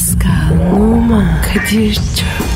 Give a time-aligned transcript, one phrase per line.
[0.00, 2.49] Pascal, Oman, Kadir çok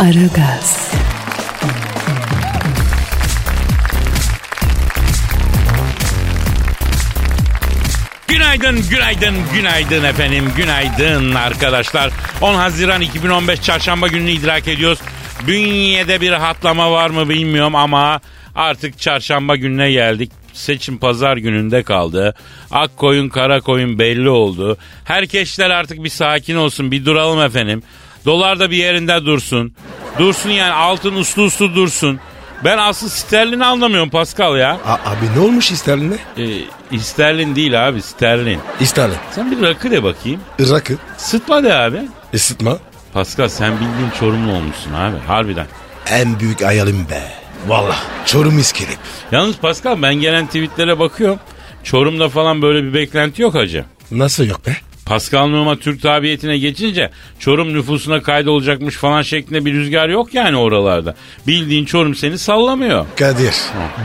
[0.00, 0.92] Aragaz,
[8.28, 12.12] Günaydın, günaydın, günaydın efendim, günaydın arkadaşlar.
[12.40, 14.98] 10 Haziran 2015 Çarşamba gününü idrak ediyoruz.
[15.46, 18.20] Bünyede bir rahatlama var mı bilmiyorum ama
[18.54, 20.32] artık Çarşamba gününe geldik.
[20.52, 22.34] Seçim pazar gününde kaldı.
[22.70, 24.76] Ak koyun kara koyun belli oldu.
[25.04, 27.82] Herkesler artık bir sakin olsun bir duralım efendim.
[28.26, 29.74] Dolar da bir yerinde dursun.
[30.18, 32.20] Dursun yani altın uslu uslu dursun.
[32.64, 34.78] Ben asıl sterlini anlamıyorum Pascal ya.
[34.86, 36.14] A- abi ne olmuş isterline?
[36.92, 38.60] Ee, sterlin değil abi sterlin.
[38.80, 39.14] İsterle.
[39.30, 40.40] Sen bir rakı de bakayım.
[40.60, 40.94] Rakı.
[41.16, 42.00] Sıtma de abi.
[42.32, 42.78] Isıtma.
[43.12, 45.66] Pascal sen bildiğin Çorumlu olmuşsun abi harbiden.
[46.10, 47.22] En büyük hayalim be.
[47.66, 47.96] Valla.
[48.26, 48.98] Çorum iskelip.
[49.32, 51.38] Yalnız Pascal ben gelen tweetlere bakıyorum.
[51.84, 53.84] Çorum'da falan böyle bir beklenti yok hacı.
[54.10, 54.76] Nasıl yok be?
[55.06, 61.14] Pascal Numa Türk tabiyetine geçince Çorum nüfusuna kaydolacakmış falan şeklinde bir rüzgar yok yani oralarda.
[61.46, 63.06] Bildiğin Çorum seni sallamıyor.
[63.18, 63.54] Kadir.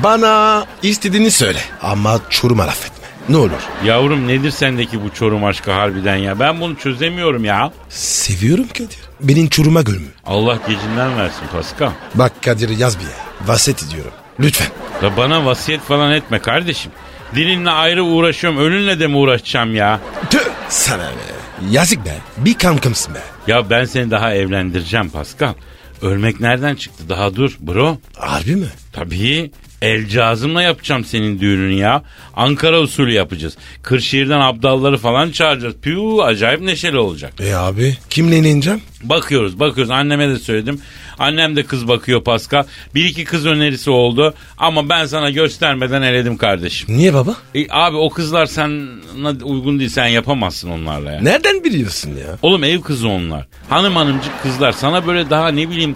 [0.03, 1.59] Bana istediğini söyle.
[1.81, 3.05] Ama Çorum'a laf etme.
[3.29, 3.51] Ne olur.
[3.85, 6.39] Yavrum nedir sendeki bu Çorum aşkı harbiden ya?
[6.39, 7.71] Ben bunu çözemiyorum ya.
[7.89, 8.99] Seviyorum Kadir.
[9.21, 10.07] Benim Çorum'a gülmü.
[10.25, 11.91] Allah gecinden versin Pascal.
[12.15, 13.09] Bak Kadir yaz bir ya.
[13.47, 14.11] Vaset ediyorum.
[14.39, 14.67] Lütfen.
[15.01, 16.91] Da bana vasiyet falan etme kardeşim.
[17.35, 19.99] Dilinle ayrı uğraşıyorum ölünle de mi uğraşacağım ya?
[20.29, 21.35] Tüh sana be.
[21.71, 22.17] Yazık be.
[22.37, 23.19] Bir kankımsın be.
[23.47, 25.53] Ya ben seni daha evlendireceğim Pascal.
[26.01, 27.97] Ölmek nereden çıktı daha dur bro.
[28.17, 28.67] Harbi mi?
[28.93, 32.03] Tabii el cazımla yapacağım senin düğününü ya.
[32.35, 33.57] Ankara usulü yapacağız.
[33.83, 35.75] Kırşehir'den abdalları falan çağıracağız.
[35.81, 37.33] Piu acayip neşeli olacak.
[37.39, 38.81] E abi kimle ineceğim?
[39.03, 40.81] Bakıyoruz bakıyoruz anneme de söyledim.
[41.19, 42.63] Annem de kız bakıyor Pascal.
[42.95, 46.97] Bir iki kız önerisi oldu ama ben sana göstermeden eledim kardeşim.
[46.97, 47.35] Niye baba?
[47.55, 51.21] E, abi o kızlar sana uygun değil sen yapamazsın onlarla ya.
[51.21, 52.37] Nereden biliyorsun ya?
[52.41, 53.45] Oğlum ev kızı onlar.
[53.69, 55.95] Hanım hanımcık kızlar sana böyle daha ne bileyim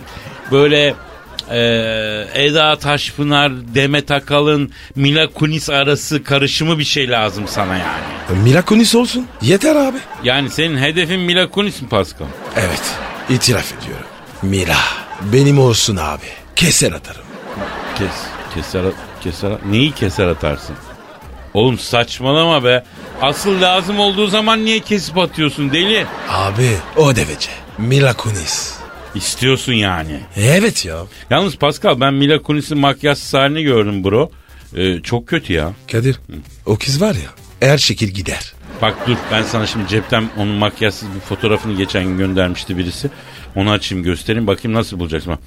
[0.52, 0.96] böyle
[1.52, 1.60] e,
[2.34, 8.40] Eda Taşpınar, Demet Akalın, Mila Kunis arası karışımı bir şey lazım sana yani.
[8.44, 9.28] Mila Kunis olsun.
[9.42, 9.98] Yeter abi.
[10.24, 12.28] Yani senin hedefin Mila Kunis mi Pascal?
[12.56, 12.94] Evet.
[13.30, 14.06] itiraf ediyorum.
[14.42, 14.78] Mila.
[15.22, 16.26] Benim olsun abi.
[16.56, 17.22] Keser atarım.
[17.98, 18.12] Kes,
[18.54, 18.84] keser,
[19.22, 20.76] keser, neyi keser atarsın?
[21.54, 22.84] Oğlum saçmalama be.
[23.22, 26.06] Asıl lazım olduğu zaman niye kesip atıyorsun deli?
[26.30, 27.50] Abi o devece.
[27.78, 28.74] Mila Kunis.
[29.16, 30.20] İstiyorsun yani.
[30.36, 30.98] Evet ya.
[31.30, 34.32] Yalnız Pascal ben Mila Kunis'in makyajsız halini gördüm bro.
[34.76, 35.72] Ee, çok kötü ya.
[35.92, 36.20] Kadir
[36.66, 37.30] o kız var ya
[37.60, 38.54] her şekil gider.
[38.82, 43.10] Bak dur ben sana şimdi cepten onun makyajsız bir fotoğrafını geçen gün göndermişti birisi.
[43.56, 45.38] Onu açayım göstereyim bakayım nasıl bulacaksın.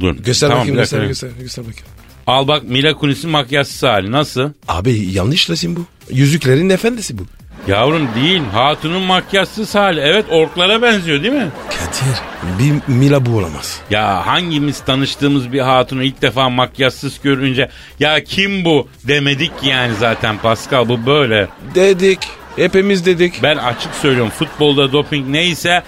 [0.00, 0.16] Dur.
[0.16, 1.86] Göster Tamam, bakayım göster, göster, göster bakayım.
[2.26, 4.50] Al bak Mila Kunis'in makyajsız hali nasıl?
[4.68, 5.84] Abi yanlış resim bu.
[6.10, 7.22] Yüzüklerin efendisi bu.
[7.68, 10.00] Yavrum değil hatunun makyajsız hali.
[10.00, 11.48] Evet orklara benziyor değil mi?
[11.70, 12.18] Kadir
[12.58, 13.80] bir Mila bu olamaz.
[13.90, 17.68] Ya hangimiz tanıştığımız bir hatunu ilk defa makyajsız görünce
[18.00, 21.48] ya kim bu demedik ki yani zaten Pascal bu böyle.
[21.74, 22.18] Dedik.
[22.56, 23.42] Hepimiz dedik.
[23.42, 25.82] Ben açık söylüyorum futbolda doping neyse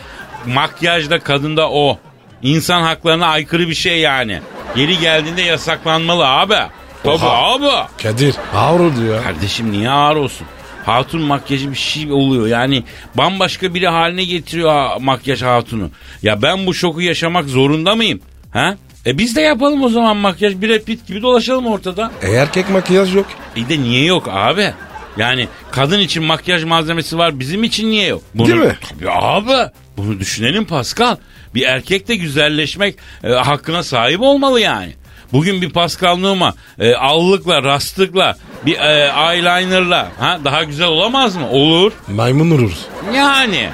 [0.55, 1.99] makyajda kadında o.
[2.43, 4.41] İnsan haklarına aykırı bir şey yani.
[4.77, 6.55] Yeri geldiğinde yasaklanmalı abi.
[7.03, 7.53] Tabii Oha.
[7.55, 7.87] abi.
[8.03, 9.23] Kadir ağır oldu ya.
[9.23, 10.47] Kardeşim niye ağır olsun?
[10.87, 12.47] Hatun makyajı bir şey oluyor.
[12.47, 15.91] Yani bambaşka biri haline getiriyor ha- makyaj hatunu.
[16.23, 18.21] Ya ben bu şoku yaşamak zorunda mıyım?
[18.53, 18.77] Ha?
[19.07, 20.55] E biz de yapalım o zaman makyaj.
[20.55, 22.11] Brad Pitt gibi dolaşalım ortada.
[22.23, 23.27] E, erkek makyaj yok.
[23.57, 24.73] İyi de niye yok abi?
[25.19, 28.23] Yani kadın için makyaj malzemesi var bizim için niye yok?
[28.35, 28.77] Bunu, Değil mi?
[28.89, 29.71] Tabii abi.
[29.97, 31.17] Bunu düşünelim Pascal.
[31.55, 32.95] Bir erkek de güzelleşmek
[33.25, 34.93] e, hakkına sahip olmalı yani.
[35.33, 41.51] Bugün bir Pascal Numa e, allıkla, rastlıkla, bir e, eyelinerla ha, daha güzel olamaz mı?
[41.51, 41.93] Olur.
[42.09, 42.87] Maymun oluruz.
[43.15, 43.69] Yani.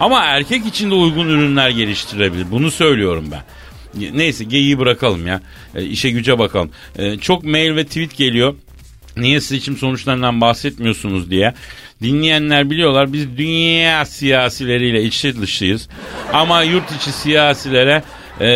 [0.00, 2.50] Ama erkek için de uygun ürünler geliştirebilir.
[2.50, 3.42] Bunu söylüyorum ben.
[4.16, 5.40] Neyse geyiği bırakalım ya.
[5.74, 6.70] E, işe güce bakalım.
[6.96, 8.54] E, çok mail ve tweet geliyor.
[9.16, 11.54] Niye seçim sonuçlarından bahsetmiyorsunuz diye.
[12.02, 15.88] Dinleyenler biliyorlar biz dünya siyasileriyle içli dışıyız.
[16.32, 18.02] Ama yurt içi siyasilere
[18.40, 18.46] e,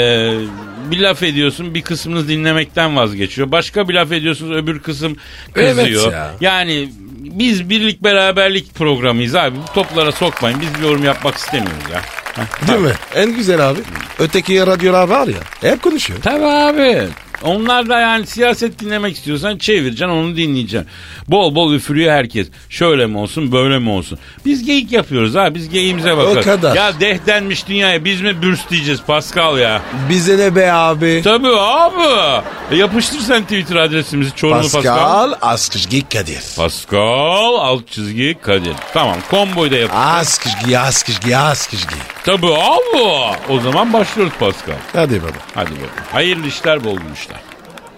[0.90, 3.52] bir laf ediyorsun bir kısmınız dinlemekten vazgeçiyor.
[3.52, 5.16] Başka bir laf ediyorsunuz öbür kısım
[5.52, 5.76] kızıyor.
[6.04, 6.30] Evet ya.
[6.40, 6.88] Yani
[7.20, 9.56] biz birlik beraberlik programıyız abi.
[9.56, 10.60] Bu toplara sokmayın.
[10.60, 12.00] Biz bir yorum yapmak istemiyoruz ya.
[12.34, 12.92] Heh, Değil mi?
[13.14, 13.80] En güzel abi.
[14.18, 15.70] Öteki radyolar var ya.
[15.70, 16.18] Hep konuşuyor.
[16.22, 17.08] Tabii abi.
[17.42, 20.88] Onlar da yani siyaset dinlemek istiyorsan çevireceksin onu dinleyeceksin.
[21.28, 22.48] Bol bol üfürüyor herkes.
[22.68, 24.18] Şöyle mi olsun böyle mi olsun.
[24.44, 26.44] Biz geyik yapıyoruz ha biz geyiğimize bakarız.
[26.44, 26.76] kadar.
[26.76, 29.82] Ya dehdenmiş dünyaya biz mi bürs diyeceğiz Pascal ya.
[30.08, 31.20] Bize ne be abi?
[31.24, 32.42] Tabii abi.
[32.70, 34.82] E yapıştır sen Twitter adresimizi Çorumlu Pascal.
[34.82, 36.42] Pascal Askışgi Kadir.
[36.56, 38.74] Pascal alt çizgi Kadir.
[38.94, 39.90] Tamam komboyu da yap.
[39.94, 41.94] Askışgi Askışgi Askışgi.
[42.24, 43.02] Tabii abi.
[43.48, 44.74] O zaman başlıyoruz Pascal.
[44.92, 45.30] Hadi baba.
[45.54, 45.90] Hadi bakalım.
[46.12, 47.35] Hayırlı işler bol işler.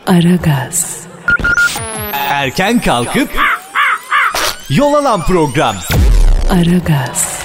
[0.09, 1.07] Aragaz,
[2.13, 3.29] Erken kalkıp
[4.71, 5.77] yol alan program.
[6.51, 7.39] Aragaz,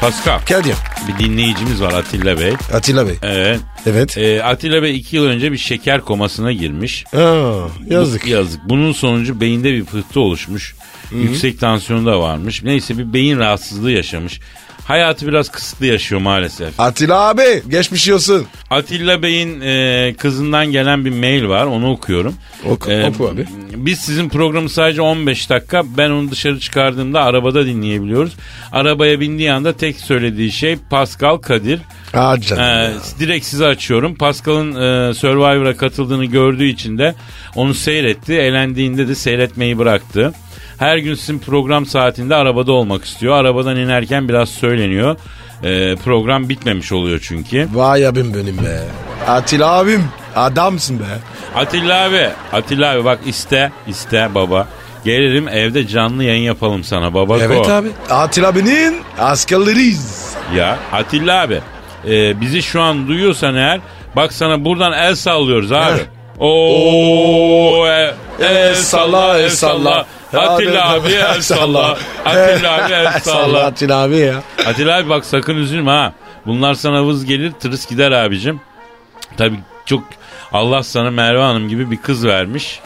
[0.00, 0.38] Pascal.
[0.48, 0.74] Kadir.
[1.08, 2.52] Bir dinleyicimiz var Atilla Bey.
[2.72, 3.14] Atilla Bey.
[3.22, 3.60] Evet.
[3.86, 4.18] Evet.
[4.18, 7.04] Ee, Atilla Bey iki yıl önce bir şeker komasına girmiş.
[7.16, 7.52] Aa,
[7.90, 8.24] yazık.
[8.24, 8.60] Bu- yazık.
[8.68, 10.74] Bunun sonucu beyinde bir pıhtı oluşmuş.
[11.12, 12.62] Yüksek tansiyonu da varmış.
[12.62, 14.40] Neyse bir beyin rahatsızlığı yaşamış.
[14.84, 16.80] Hayatı biraz kısıtlı yaşıyor maalesef.
[16.80, 18.46] Atilla abi geçmiş olsun.
[18.70, 21.66] Atilla Bey'in e, kızından gelen bir mail var.
[21.66, 22.34] Onu okuyorum.
[22.64, 23.46] Oku- E, oku abi.
[23.76, 28.32] Biz sizin programı sadece 15 dakika ben onu dışarı çıkardığımda arabada dinleyebiliyoruz.
[28.72, 31.80] Arabaya bindiği anda tek söylediği şey Pascal Kadir.
[32.14, 34.14] Aa canım Ee, direkt size açıyorum.
[34.14, 34.70] Pascal'ın
[35.10, 37.14] e, Survivor'a katıldığını gördüğü için de
[37.54, 38.32] onu seyretti.
[38.34, 40.32] Elendiğinde de seyretmeyi bıraktı.
[40.78, 43.34] Her gün sizin program saatinde arabada olmak istiyor.
[43.34, 45.16] Arabadan inerken biraz söyleniyor.
[45.64, 47.68] Ee, program bitmemiş oluyor çünkü.
[47.72, 48.80] Vay abim benim be.
[49.28, 50.04] Atilla abim
[50.36, 51.04] adamsın be.
[51.54, 54.68] Atilla abi, Atilla abi bak iste, iste baba.
[55.04, 57.38] Gelirim evde canlı yayın yapalım sana baba.
[57.38, 57.88] Evet abi.
[58.10, 60.34] Atilla abinin askerleriyiz.
[60.56, 61.60] Ya Atilla abi
[62.08, 63.80] e, bizi şu an duyuyorsan eğer
[64.16, 65.98] bak sana buradan el sallıyoruz abi.
[65.98, 66.13] Heh.
[66.38, 70.06] Oo, e, el salla el salla.
[70.32, 71.96] Atilla abi el salla.
[72.24, 73.66] Atilla abi el salla.
[73.66, 74.42] Atilla abi ya.
[74.66, 76.12] Atilla abi bak sakın üzülme ha.
[76.46, 78.60] Bunlar sana vız gelir tırıs gider abicim.
[79.36, 80.04] Tabii çok
[80.52, 82.80] Allah sana Merve Hanım gibi bir kız vermiş.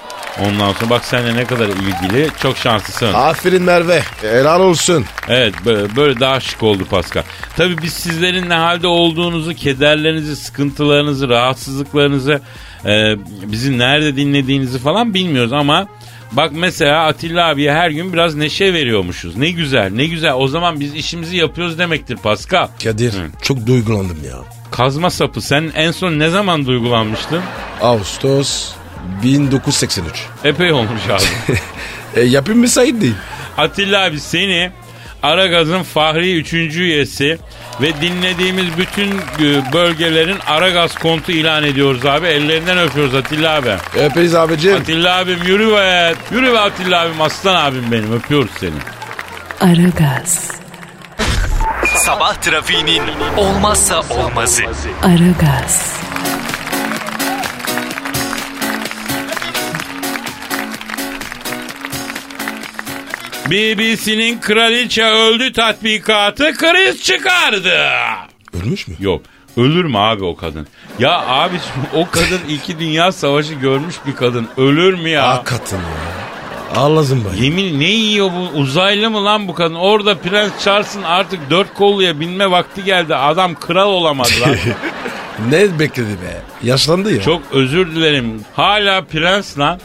[0.46, 2.28] Ondan sonra bak seninle ne kadar ilgili.
[2.42, 3.12] Çok şanslısın.
[3.14, 4.02] Aferin Merve.
[4.20, 5.04] Helal olsun.
[5.28, 7.22] Evet böyle, böyle daha şık oldu Pascal.
[7.56, 12.40] Tabii biz sizlerin ne halde olduğunuzu, kederlerinizi, sıkıntılarınızı, rahatsızlıklarınızı,
[12.84, 13.16] e,
[13.52, 15.86] bizi nerede dinlediğinizi falan bilmiyoruz ama
[16.32, 19.36] bak mesela Atilla abiye her gün biraz neşe veriyormuşuz.
[19.36, 20.32] Ne güzel, ne güzel.
[20.34, 22.69] O zaman biz işimizi yapıyoruz demektir Pascal.
[22.84, 24.36] Kadir çok duygulandım ya.
[24.70, 27.40] Kazma sapı sen en son ne zaman duygulanmıştın?
[27.82, 28.72] Ağustos
[29.22, 30.26] 1983.
[30.44, 31.58] Epey olmuş abi.
[32.16, 33.14] E, yapayım mı Said değil?
[33.56, 34.70] Atilla abi seni
[35.22, 36.52] Aragaz'ın Fahri 3.
[36.52, 37.38] üyesi
[37.80, 42.26] ve dinlediğimiz bütün e, bölgelerin Aragaz kontu ilan ediyoruz abi.
[42.26, 43.74] Ellerinden öpüyoruz Atilla abi.
[43.96, 44.74] Öperiz abicim.
[44.74, 46.14] Atilla abim yürü be.
[46.30, 48.70] Yürü be Atilla abim aslan abim benim öpüyoruz seni.
[49.60, 50.50] Aragaz,
[51.96, 53.02] Sabah trafiğinin
[53.36, 54.62] olmazsa olmazı.
[55.02, 55.92] Aragaz,
[63.50, 67.78] BBC'nin kraliçe öldü tatbikatı kriz çıkardı.
[68.62, 68.94] Ölmüş mü?
[69.00, 69.22] Yok
[69.56, 70.66] ölür mü abi o kadın?
[70.98, 71.56] Ya abi
[71.94, 74.48] o kadın iki dünya savaşı görmüş bir kadın.
[74.56, 75.28] Ölür mü ya?
[75.28, 75.82] Hakikaten ya.
[76.76, 77.42] Allah zımbayı.
[77.42, 79.75] Yemin ne yiyor bu uzaylı mı lan bu kadın?
[79.75, 83.14] Orada Prens Charles'ın artık dört kolluya binme vakti geldi.
[83.14, 84.56] Adam kral olamadı lan.
[85.50, 86.42] Ne bekledi be?
[86.62, 87.23] Yaşlandı ya.
[87.23, 88.40] Çok özür dilerim.
[88.54, 89.80] Hala prens lan.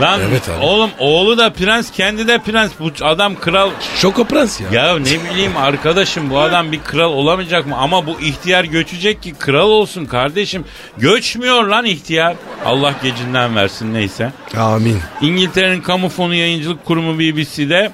[0.00, 0.64] Lan Evet abi.
[0.64, 2.72] oğlum oğlu da prens kendi de prens.
[2.80, 3.70] Bu adam kral.
[3.96, 4.66] Şoko prens ya.
[4.72, 7.76] Ya ne bileyim arkadaşım bu adam bir kral olamayacak mı?
[7.78, 10.64] Ama bu ihtiyar göçecek ki kral olsun kardeşim.
[10.98, 12.36] Göçmüyor lan ihtiyar.
[12.64, 14.32] Allah gecinden versin neyse.
[14.56, 14.98] Amin.
[15.20, 17.92] İngiltere'nin kamu fonu yayıncılık kurumu BBC'de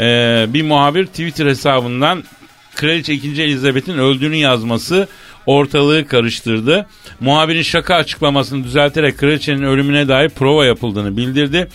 [0.00, 2.24] e, bir muhabir Twitter hesabından
[2.74, 3.42] Kraliçe 2.
[3.42, 5.08] Elizabeth'in öldüğünü yazması
[5.48, 6.86] ortalığı karıştırdı.
[7.20, 11.68] Muhabirin şaka açıklamasını düzelterek kraliçenin ölümüne dair prova yapıldığını bildirdi.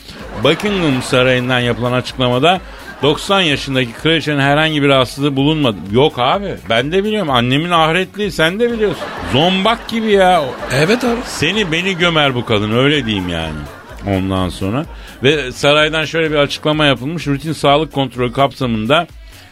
[0.44, 2.62] Buckingham Sarayı'ndan yapılan açıklamada
[3.03, 5.77] 90 yaşındaki kraliçenin herhangi bir rahatsızlığı bulunmadı.
[5.92, 9.03] Yok abi ben de biliyorum annemin ahiretliği sen de biliyorsun.
[9.32, 10.44] Zombak gibi ya.
[10.74, 11.20] Evet abi.
[11.25, 13.60] Seni beni gömer bu kadın öyle diyeyim yani.
[14.08, 14.86] Ondan sonra
[15.24, 17.27] ve saraydan şöyle bir açıklama yapılmış.
[17.27, 19.08] Rutin sağlık kontrolü kapsamında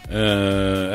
[0.10, 0.20] e,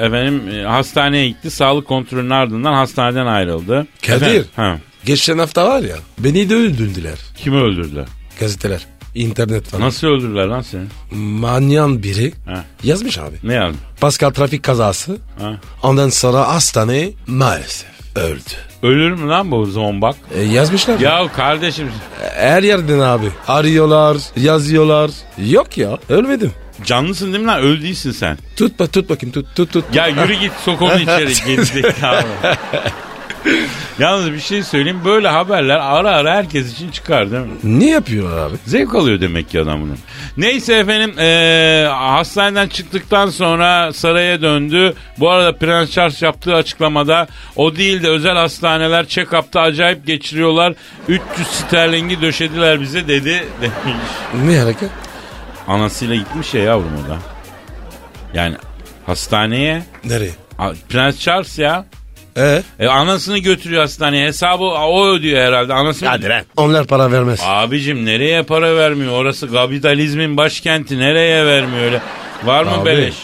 [0.06, 1.50] efendim e, hastaneye gitti.
[1.50, 3.86] Sağlık kontrolünün ardından hastaneden ayrıldı.
[4.06, 4.16] Kadir.
[4.26, 7.14] Efendim, ha, Geçen hafta var ya beni de öldürdüler.
[7.36, 8.04] kimi öldürdüler?
[8.40, 9.86] Gazeteler, internet falan.
[9.86, 10.82] Nasıl öldürdüler lan seni?
[11.20, 12.64] Manyan biri Ha.
[12.84, 13.36] yazmış abi.
[13.42, 13.80] Ne yazdın?
[14.00, 15.16] Pascal trafik kazası.
[15.38, 15.60] Ha.
[15.82, 18.40] Ondan sonra hastane maalesef öldü.
[18.82, 20.16] Ölür mü lan bu zombak?
[20.34, 20.98] E, yazmışlar.
[21.00, 21.20] Ya.
[21.20, 21.88] Ya kardeşim
[22.34, 23.26] Her yerden abi.
[23.48, 25.10] Arıyorlar, yazıyorlar.
[25.38, 26.52] Yok ya ölmedim.
[26.85, 27.61] Canlısın değil mi lan?
[27.61, 28.38] Öl değilsin sen.
[28.56, 29.85] Tut bak tut bakayım tut tut tut.
[29.95, 32.23] Ya yürü git sok onu içeri gerizekalı.
[33.99, 37.50] Yalnız bir şey söyleyeyim böyle haberler ara ara herkes için çıkar değil mi?
[37.64, 38.56] Ne yapıyorlar abi?
[38.66, 39.99] Zevk alıyor demek ki adam bunun.
[40.37, 44.95] Neyse efendim eee, hastaneden çıktıktan sonra saraya döndü.
[45.18, 50.75] Bu arada Prens Charles yaptığı açıklamada o değil de özel hastaneler check-up'ta acayip geçiriyorlar.
[51.09, 54.47] 300 sterlingi döşediler bize dedi demiş.
[54.47, 54.90] Ne hareket?
[55.68, 57.16] Anasıyla gitmiş ya yavrum o da.
[58.35, 58.56] Yani
[59.06, 60.30] hastaneye Nereye?
[60.58, 61.85] A- Prens Charles ya.
[62.37, 62.62] E?
[62.80, 64.26] E, anasını götürüyor hastaneye.
[64.26, 65.75] Hesabı o ödüyor herhalde.
[65.75, 66.11] Anası mı-
[66.56, 67.40] Onlar para vermez.
[67.44, 69.12] Abicim nereye para vermiyor?
[69.12, 70.99] Orası kapitalizmin başkenti.
[70.99, 72.00] Nereye vermiyor öyle?
[72.45, 73.14] Var mı Abi, beleş?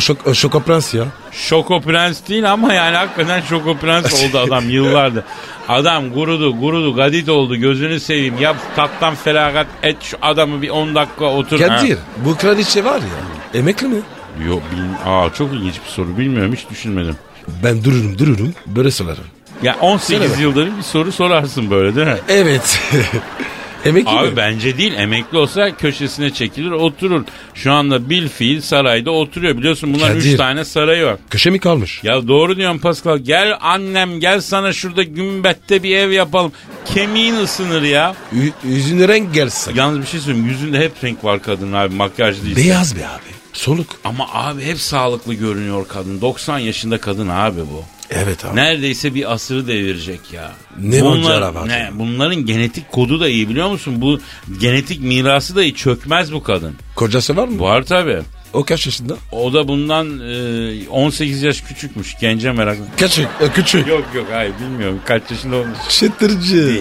[0.00, 1.04] Şoko, şoko prens ya.
[1.32, 5.24] Şoko prens değil ama yani hakikaten şoko prens oldu adam yıllardır.
[5.68, 8.38] Adam gurudu gurudu gadit oldu gözünü seveyim.
[8.40, 11.58] Yap tattan feragat et şu adamı bir 10 dakika otur.
[11.58, 13.60] Kadir bu kraliçe var ya.
[13.60, 14.00] Emekli mi?
[14.48, 17.16] Yok bil- Aa, çok ilginç bir soru bilmiyorum hiç düşünmedim.
[17.64, 19.24] Ben dururum dururum böyle sorarım.
[19.62, 22.18] Ya 18 Söyle yıldır bir soru sorarsın böyle değil mi?
[22.28, 22.80] Evet.
[23.84, 24.36] Emekli Abi mi?
[24.36, 27.24] bence değil emekli olsa köşesine çekilir oturur.
[27.54, 30.32] Şu anda bil fiil sarayda oturuyor biliyorsun bunların Kadir.
[30.32, 31.16] 3 tane sarayı var.
[31.30, 32.00] Köşe mi kalmış?
[32.04, 33.18] Ya doğru diyorsun Pascal.
[33.18, 36.52] Gel annem gel sana şurada gümbette bir ev yapalım.
[36.94, 38.14] Kemiğin ısınır ya.
[38.32, 39.74] Ü- yüzüne renk gelsin.
[39.76, 40.48] Yalnız bir şey söyleyeyim.
[40.48, 41.94] Yüzünde hep renk var kadın abi.
[41.94, 42.56] Makyaj değil.
[42.56, 43.32] Beyaz be abi.
[43.52, 43.86] Soluk.
[44.04, 46.20] Ama abi hep sağlıklı görünüyor kadın.
[46.20, 47.84] 90 yaşında kadın abi bu.
[48.14, 48.56] Evet abi.
[48.56, 50.52] Neredeyse bir asırı devirecek ya.
[50.80, 53.94] Ne var ne, bunların genetik kodu da iyi biliyor musun?
[54.00, 54.20] Bu
[54.60, 55.74] genetik mirası da iyi.
[55.74, 56.74] Çökmez bu kadın.
[56.96, 57.60] Kocası var mı?
[57.60, 58.18] Var tabi.
[58.52, 59.16] O kaç yaşında?
[59.32, 62.16] O da bundan e, 18 yaş küçükmüş.
[62.20, 62.84] Gence meraklı.
[62.96, 63.28] Küçük.
[63.40, 63.88] e, küçük.
[63.88, 65.00] Yok yok hayır bilmiyorum.
[65.04, 65.78] Kaç yaşında olmuş.
[65.88, 66.80] Çıtırcı.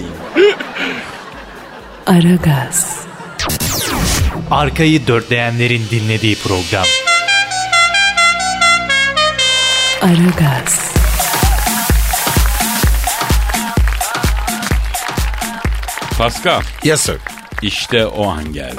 [2.08, 3.06] Aragaz,
[4.52, 6.86] Arkayı dörtleyenlerin dinlediği program.
[10.02, 10.91] Aragaz,
[16.22, 17.16] Pascal Yes sir.
[17.62, 18.76] işte o an geldi.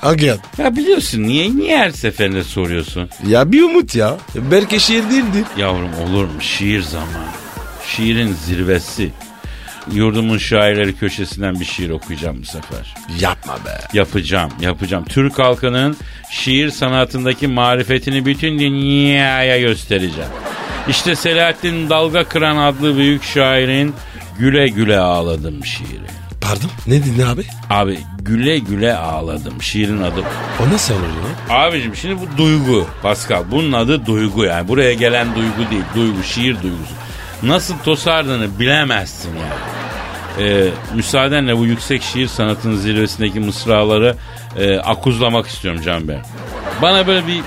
[0.00, 0.38] Hangi ad?
[0.58, 3.10] Ya biliyorsun niye niye her seferinde soruyorsun?
[3.26, 4.16] Ya bir umut ya.
[4.34, 5.44] Belki şiir değildir.
[5.56, 7.28] Yavrum olur mu şiir zamanı.
[7.86, 9.10] Şiirin zirvesi.
[9.92, 12.94] Yurdumun şairleri köşesinden bir şiir okuyacağım bu sefer.
[13.20, 13.78] Yapma be.
[13.92, 15.04] Yapacağım, yapacağım.
[15.04, 15.96] Türk halkının
[16.30, 20.30] şiir sanatındaki marifetini bütün dünyaya göstereceğim.
[20.88, 23.94] İşte Selahattin Dalga Kıran adlı büyük şairin
[24.38, 26.17] Güle Güle Ağladım şiiri.
[26.48, 26.70] Pardon?
[26.86, 27.44] Ne dedin abi?
[27.70, 30.20] Abi güle güle ağladım şiirin adı.
[30.60, 31.56] O nasıl olur ya?
[31.56, 33.44] Abicim şimdi bu duygu Pascal.
[33.50, 34.68] Bunun adı duygu yani.
[34.68, 35.82] Buraya gelen duygu değil.
[35.94, 36.94] Duygu, şiir duygusu.
[37.42, 40.48] Nasıl tosardığını bilemezsin yani.
[40.48, 44.16] Ee, müsaadenle bu yüksek şiir sanatının zirvesindeki mısraları
[44.56, 46.18] e, akuzlamak istiyorum Can Bey.
[46.82, 47.40] Bana böyle bir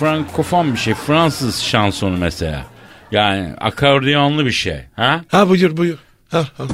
[0.00, 0.94] frankofon bir şey.
[0.94, 2.64] Fransız şansonu mesela.
[3.12, 4.80] Yani akordiyonlu bir şey.
[4.96, 5.20] Ha?
[5.30, 5.98] Ha buyur buyur.
[6.30, 6.64] Ha, ha.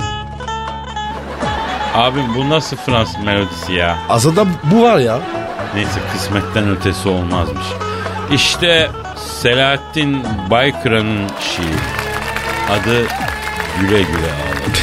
[1.95, 3.99] Abim bu nasıl Fransız melodisi ya?
[4.09, 5.21] Aslında bu var ya.
[5.75, 7.67] Neyse kısmetten ötesi olmazmış.
[8.33, 11.79] İşte Selahattin Baykıran'ın şiiri.
[12.71, 13.07] Adı
[13.81, 14.79] Güle Güle Ağladı.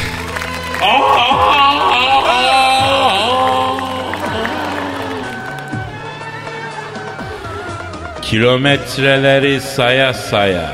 [8.21, 10.71] Kilometreleri saya saya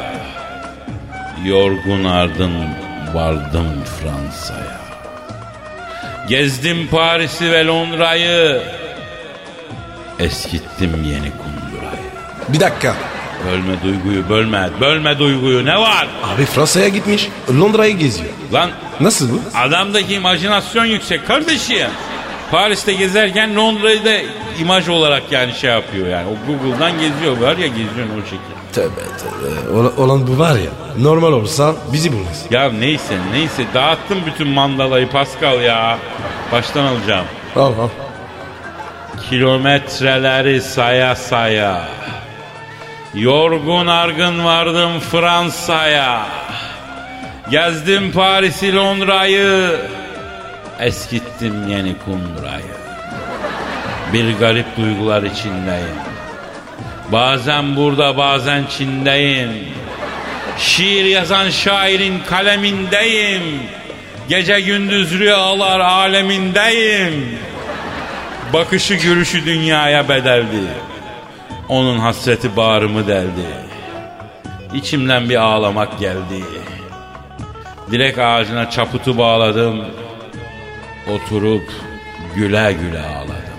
[1.45, 2.53] Yorgun ardın
[3.13, 4.86] vardım Fransa'ya
[6.27, 8.61] Gezdim Paris'i ve Londra'yı
[10.19, 12.07] Eskittim yeni kundurayı
[12.49, 12.95] Bir dakika.
[13.51, 17.27] Bölme duyguyu bölme Bölme duyguyu ne var Abi Fransa'ya gitmiş.
[17.59, 18.29] Londra'yı geziyor.
[18.53, 18.69] Lan
[18.99, 19.41] Nasıl bu?
[19.55, 21.87] adamdaki imajinasyon yüksek kardeşim
[22.51, 24.11] Paris'te gezerken Londra'yı da
[24.59, 26.27] imaj olarak yani şey yapıyor yani.
[26.27, 28.57] O Google'dan geziyor var ya geziyorsun o şekilde.
[28.73, 29.77] Tövbe tövbe.
[29.79, 30.69] Ola- olan bu var ya.
[30.99, 32.45] Normal olsa bizi bulmaz.
[32.51, 35.97] Ya neyse neyse dağıttım bütün mandalayı Pascal ya.
[36.51, 37.25] Baştan alacağım.
[37.55, 37.89] Al al.
[39.29, 41.81] Kilometreleri saya saya.
[43.13, 46.25] Yorgun argın vardım Fransa'ya.
[47.51, 49.75] Gezdim Paris'i Londra'yı.
[50.79, 52.77] Eskittim yeni kundurayı.
[54.13, 55.97] Bir garip duygular içindeyim.
[57.11, 59.51] Bazen burada bazen Çin'deyim.
[60.57, 63.43] Şiir yazan şairin kalemindeyim.
[64.29, 67.39] Gece gündüz rüyalar alemindeyim.
[68.53, 70.63] Bakışı gülüşü dünyaya bedeldi.
[71.69, 73.47] Onun hasreti bağrımı deldi.
[74.73, 76.43] İçimden bir ağlamak geldi.
[77.91, 79.85] Dilek ağacına çaputu bağladım.
[81.11, 81.63] Oturup
[82.35, 83.57] güle güle ağladım.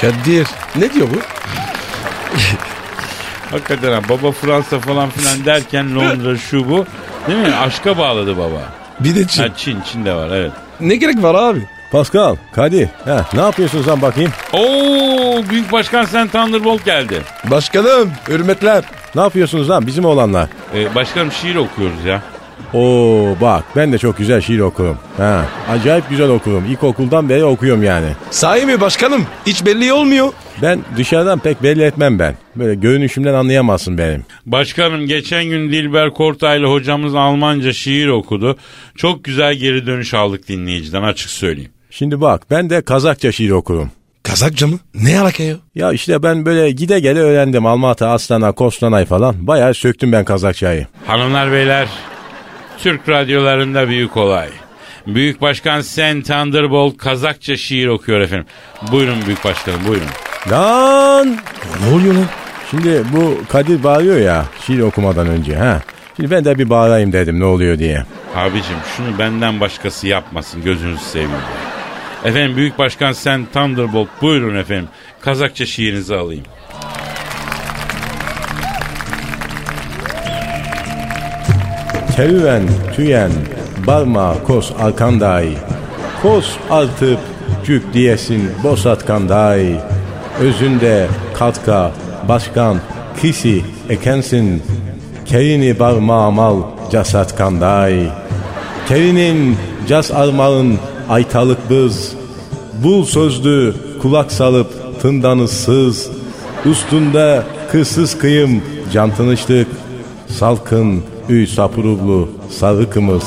[0.00, 0.46] Kadir
[0.76, 1.16] ne diyor bu?
[3.50, 6.86] Hakikaten ha, baba Fransa falan filan derken Londra şu bu.
[7.28, 7.54] Değil mi?
[7.54, 8.62] Aşka bağladı baba.
[9.00, 9.42] Bir de Çin.
[9.42, 10.52] Ha, Çin, Çin de var evet.
[10.80, 11.66] Ne gerek var abi?
[11.92, 12.88] Pascal, Kadir.
[13.04, 14.32] Ha, ne yapıyorsunuz lan bakayım?
[14.52, 17.22] Oo Büyük Başkan Sen Thunderbolt geldi.
[17.44, 18.84] Başkanım hürmetler.
[19.14, 20.48] Ne yapıyorsunuz lan bizim oğlanlar?
[20.74, 22.22] Ee, başkanım şiir okuyoruz ya.
[22.74, 24.98] Oo bak ben de çok güzel şiir okurum.
[25.16, 26.64] Ha, acayip güzel okurum.
[26.64, 28.06] İlkokuldan beri okuyorum yani.
[28.30, 29.26] Sahi mi başkanım?
[29.46, 30.28] Hiç belli olmuyor.
[30.62, 32.34] Ben dışarıdan pek belli etmem ben.
[32.56, 34.24] Böyle görünüşümden anlayamazsın benim.
[34.46, 38.56] Başkanım geçen gün Dilber Kortaylı hocamız Almanca şiir okudu.
[38.96, 41.70] Çok güzel geri dönüş aldık dinleyiciden açık söyleyeyim.
[41.90, 43.90] Şimdi bak ben de Kazakça şiir okurum.
[44.22, 44.78] Kazakça mı?
[44.94, 45.56] Ne alaka ya?
[45.74, 47.66] Ya işte ben böyle gide gele öğrendim.
[47.66, 49.46] Almatı, Astana, Kostanay falan.
[49.46, 50.86] Bayağı söktüm ben Kazakçayı.
[51.06, 51.88] Hanımlar beyler
[52.78, 54.48] Türk radyolarında büyük olay.
[55.06, 58.46] Büyük Başkan Sen Thunderbolt Kazakça şiir okuyor efendim.
[58.92, 60.06] Buyurun Büyük Başkanım buyurun.
[60.50, 61.36] Lan!
[61.86, 62.24] Ne oluyor lan?
[62.70, 65.56] Şimdi bu Kadir bağırıyor ya şiir okumadan önce.
[65.56, 65.80] ha.
[66.16, 68.04] Şimdi ben de bir bağırayım dedim ne oluyor diye.
[68.36, 71.30] Abicim şunu benden başkası yapmasın gözünüzü seveyim.
[72.24, 74.88] Efendim Büyük Başkan Sen Thunderbolt buyurun efendim.
[75.20, 76.44] Kazakça şiirinizi alayım.
[82.16, 82.62] Kerüven,
[82.96, 83.30] tüyen,
[83.86, 85.48] barma, kos arkanday.
[86.22, 87.18] Kos artıp
[87.64, 89.80] cük diyesin bosat kanday.
[90.40, 91.92] Özünde katka,
[92.28, 92.80] başkan,
[93.20, 94.62] kisi ekensin.
[95.24, 98.08] Kerini barma mal, casat kanday.
[98.88, 99.56] Kerinin
[99.88, 100.78] cas armağın
[101.08, 102.12] aytalık bız.
[102.84, 106.10] Bul sözlü kulak salıp tındanı sız.
[106.66, 109.66] Üstünde kırsız kıyım cantınıştık.
[110.28, 113.22] Salkın üy sapurublu sarıkımız.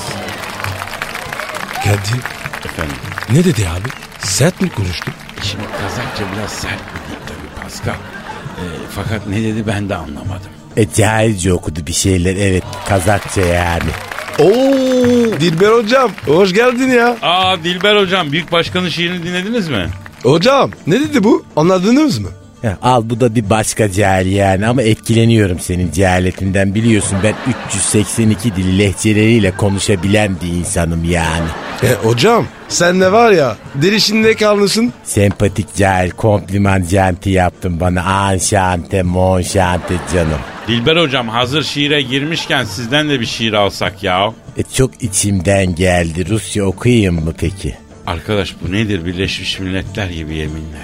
[1.83, 2.21] Kadir
[2.65, 2.95] Efendim.
[3.29, 3.89] ne dedi abi?
[4.19, 5.11] Sert mi konuştu?
[5.43, 7.93] Şimdi Kazakça biraz sert bir dil tabii Pascal.
[7.93, 8.63] Ee,
[8.95, 10.49] fakat ne dedi ben de anlamadım.
[10.77, 13.89] E cahilce okudu bir şeyler evet Kazakça yani.
[14.39, 17.17] Oo Dilber hocam hoş geldin ya.
[17.21, 19.89] Aa Dilber hocam Büyük Başkan'ın şiirini dinlediniz mi?
[20.23, 21.45] Hocam ne dedi bu?
[21.55, 22.29] Anladınız mı?
[22.81, 27.33] Al bu da bir başka cahil yani ama etkileniyorum senin cehaletinden biliyorsun ben
[27.69, 31.47] 382 dil lehçeleriyle konuşabilen bir insanım yani.
[31.83, 34.93] E, hocam sen ne var ya derişinde kalmışsın.
[35.03, 40.39] Sempatik cahil kompliman canti yaptın bana anşante monşante canım.
[40.67, 44.33] Dilber hocam hazır şiire girmişken sizden de bir şiir alsak ya.
[44.57, 47.75] E çok içimden geldi Rusça okuyayım mı peki?
[48.07, 50.77] Arkadaş bu nedir Birleşmiş Milletler gibi yeminle.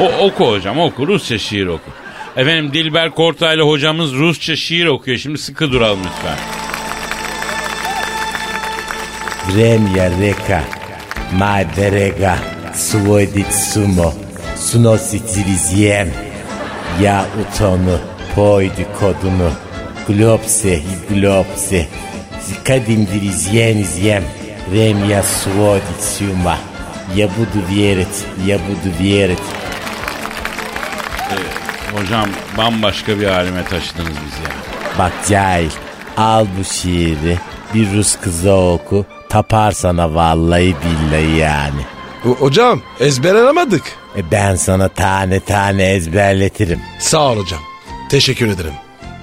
[0.00, 1.90] O, oku hocam oku Rusça şiir oku.
[2.36, 5.18] Efendim Dilber Kortaylı hocamız Rusça şiir okuyor.
[5.18, 6.38] Şimdi sıkı duralım lütfen.
[9.48, 10.62] Vremya reka,
[11.32, 12.38] my berega,
[12.74, 14.12] svojdic sumo,
[14.56, 16.08] sunositi rizjem,
[17.02, 17.98] ja utonu,
[18.34, 19.50] pojdi kodunu,
[20.06, 21.86] glopse i glopse,
[22.64, 24.24] kadim dirizjen izjem,
[24.70, 26.56] vremya svodic suma,
[27.16, 29.42] ja budu vjeret, ja budu vjeret,
[31.94, 34.50] Hocam bambaşka bir aleme taşıdınız bizi ya.
[34.98, 35.70] Bak cahil
[36.16, 37.38] al bu şiiri
[37.74, 41.80] bir Rus kıza oku tapar sana vallahi billahi yani.
[42.24, 43.82] O- hocam ezberlenemedik.
[44.16, 46.80] E ben sana tane tane ezberletirim.
[46.98, 47.60] Sağ ol hocam.
[48.10, 48.72] Teşekkür ederim.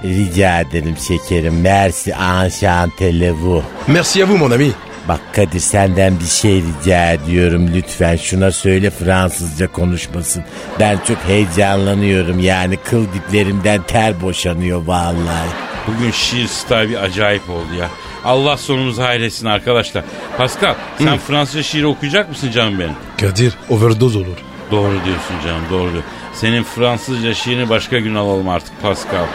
[0.03, 1.62] Rica ederim şekerim.
[1.62, 3.63] Merci enchanté vous.
[3.88, 4.71] Merci à vous mon ami.
[5.08, 10.43] Bak Kadir senden bir şey rica ediyorum lütfen şuna söyle Fransızca konuşmasın.
[10.80, 15.50] Ben çok heyecanlanıyorum yani kıl diplerimden ter boşanıyor vallahi.
[15.88, 17.89] Bugün şiir style bir acayip oldu ya.
[18.26, 20.04] Allah sonumuzu hayretsin arkadaşlar.
[20.38, 22.96] Pascal sen Fransızca şiir okuyacak mısın canım benim?
[23.22, 24.38] Kadir overdose olur.
[24.72, 26.04] Doğru diyorsun canım doğru diyor.
[26.34, 29.26] Senin Fransızca şiirini başka gün alalım artık Pascal.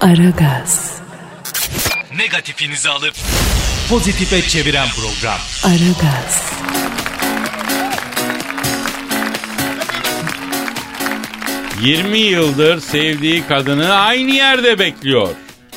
[0.00, 1.00] Aragaz,
[2.16, 3.14] Negatifinizi alıp
[3.92, 5.38] pozitife çeviren program.
[5.64, 6.52] Aragaz,
[11.82, 15.28] 20 yıldır sevdiği kadını aynı yerde bekliyor.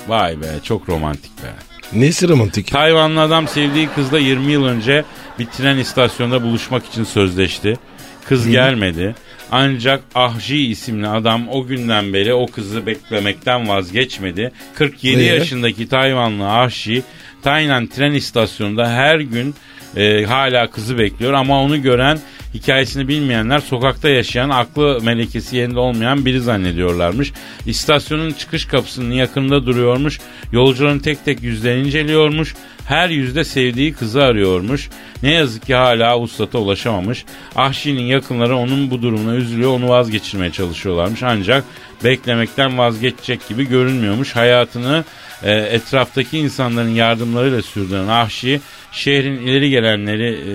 [0.08, 1.54] Vay be çok romantik be.
[1.94, 2.72] Nesi romantik?
[2.72, 5.04] Tayvanlı adam sevdiği kızla 20 yıl önce
[5.40, 7.78] bir tren istasyonunda buluşmak için sözleşti.
[8.26, 9.16] Kız gelmedi.
[9.52, 14.52] Ancak Ahji isimli adam o günden beri o kızı beklemekten vazgeçmedi.
[14.76, 15.24] 47 Ee?
[15.24, 17.04] yaşındaki Tayvanlı Ahji
[17.46, 19.56] Tayland tren istasyonunda her gün
[19.96, 22.20] e, hala kızı bekliyor ama onu gören
[22.54, 27.34] hikayesini bilmeyenler sokakta yaşayan aklı melekesi yerinde olmayan biri zannediyorlarmış.
[27.66, 30.20] İstasyonun çıkış kapısının yakınında duruyormuş.
[30.52, 32.56] Yolcuların tek tek yüzlerini inceliyormuş.
[32.88, 34.90] Her yüzde sevdiği kızı arıyormuş.
[35.24, 37.26] Ne yazık ki hala uslata ulaşamamış.
[37.56, 41.24] Ahşi'nin yakınları onun bu durumuna üzülüyor onu vazgeçirmeye çalışıyorlarmış.
[41.24, 41.64] Ancak
[42.04, 44.36] beklemekten vazgeçecek gibi görünmüyormuş.
[44.36, 45.04] Hayatını
[45.44, 50.54] e, etraftaki insanların yardımlarıyla sürdüren Ahşi şehrin ileri gelenleri e,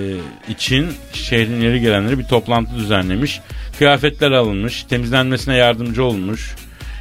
[0.52, 3.40] için şehrin ileri gelenleri bir toplantı düzenlemiş.
[3.78, 6.54] Kıyafetler alınmış, temizlenmesine yardımcı olmuş,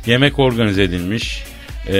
[0.06, 1.44] yemek organize edilmiş.
[1.88, 1.94] E,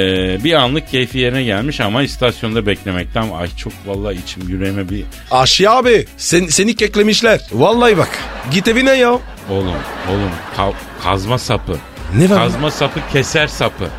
[0.44, 5.70] bir anlık keyfi yerine gelmiş ama istasyonda beklemekten ay çok vallahi içim yüreğime bir Aşi
[5.70, 7.42] abi sen, seni keklemişler.
[7.52, 8.20] Vallahi bak
[8.52, 9.12] git evine ya.
[9.50, 9.76] oğlum
[10.10, 11.78] oğlum ka- kazma sapı.
[12.18, 12.38] Ne var?
[12.38, 13.90] Kazma sapı keser sapı.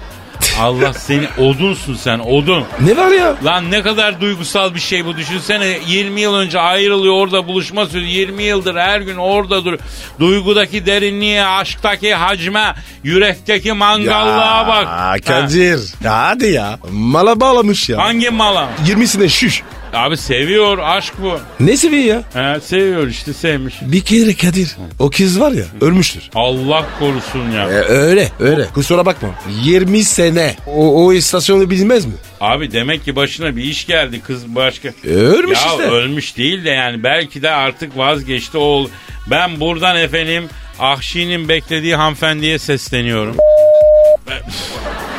[0.61, 2.65] Allah seni odunsun sen odun.
[2.81, 3.35] Ne var ya?
[3.45, 8.07] Lan ne kadar duygusal bir şey bu düşünsene 20 yıl önce ayrılıyor orada buluşma sözü
[8.07, 9.79] 20 yıldır her gün orada dur.
[10.21, 14.87] Duygudaki derinliğe, aşktaki hacme, yürekteki mangallığa bak.
[14.89, 15.81] Aa, Kadir.
[16.05, 16.79] Ya hadi ya.
[16.91, 17.99] Mala bağlamış ya.
[17.99, 18.69] Ha, Hangi mala?
[18.87, 19.63] 20'sine şuş.
[19.93, 21.39] Abi seviyor aşk bu.
[21.61, 22.55] Ne seviyor ya?
[22.55, 23.75] He, seviyor işte sevmiş.
[23.83, 24.77] Bir kere Kadir.
[24.99, 26.23] O kız var ya ölmüştür.
[26.35, 27.69] Allah korusun ya.
[27.69, 28.67] E, öyle öyle.
[28.75, 29.29] Kusura bakma.
[29.65, 30.55] 20 sene.
[30.67, 32.13] O, o istasyonu bilmez mi?
[32.41, 34.89] Abi demek ki başına bir iş geldi kız başka.
[34.89, 35.83] E, ölmüş ya işte.
[35.83, 38.87] ölmüş değil de yani belki de artık vazgeçti o.
[39.31, 40.49] Ben buradan efendim
[40.79, 43.37] Ahşi'nin beklediği hanımefendiye sesleniyorum.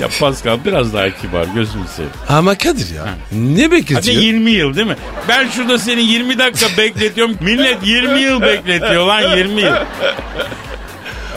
[0.00, 2.12] ya Pascal biraz daha kibar gözünü seveyim.
[2.28, 3.04] Ama Kadir ya.
[3.32, 4.22] Ne Hadi bekletiyor?
[4.22, 4.96] 20 yıl değil mi?
[5.28, 7.36] Ben şurada seni 20 dakika bekletiyorum.
[7.40, 9.74] Millet 20 yıl bekletiyor lan 20 yıl.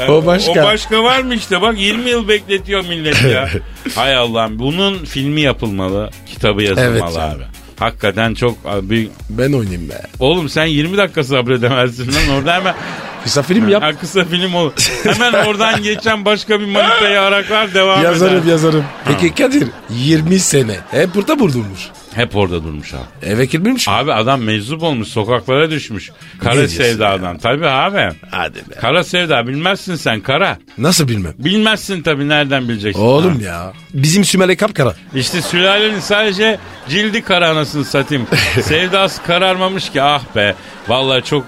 [0.07, 0.51] O başka.
[0.51, 3.49] O başka var mı işte bak 20 yıl bekletiyor millet ya.
[3.95, 7.31] Hay Allah'ım bunun filmi yapılmalı, kitabı yazılmalı Evet ya.
[7.31, 7.43] abi.
[7.79, 9.09] Hakikaten çok abi.
[9.29, 10.01] Ben oynayayım be.
[10.19, 12.75] Oğlum sen 20 dakika sabredemezsin lan orada hemen
[13.23, 13.83] Kısa film yap.
[13.83, 14.71] Ha, kısa film olur.
[15.03, 18.51] Hemen oradan geçen başka bir manitayı araklar devam yazarım eder.
[18.51, 18.83] yazarım.
[19.05, 20.77] Peki Kadir 20 sene.
[20.91, 21.81] Hep burada buradurmuş.
[22.15, 23.25] Hep orada durmuş abi.
[23.31, 23.93] Eve girmemiş mi?
[23.93, 26.09] Abi adam meczup olmuş sokaklara düşmüş.
[26.39, 27.37] Kara diyorsun sevdadan.
[27.37, 28.09] Tabii abi.
[28.31, 28.75] Hadi be.
[28.81, 30.57] Kara sevda bilmezsin sen kara.
[30.77, 31.33] Nasıl bilmem.
[31.37, 33.01] Bilmezsin tabii nereden bileceksin.
[33.01, 33.43] Oğlum Ha.
[33.45, 33.73] ya.
[33.93, 34.95] Bizim Sümele kapkara.
[35.15, 38.27] İşte sülalenin sadece cildi kara anasını satayım.
[38.61, 40.55] Sevdası kararmamış ki ah be.
[40.87, 41.45] Vallahi çok...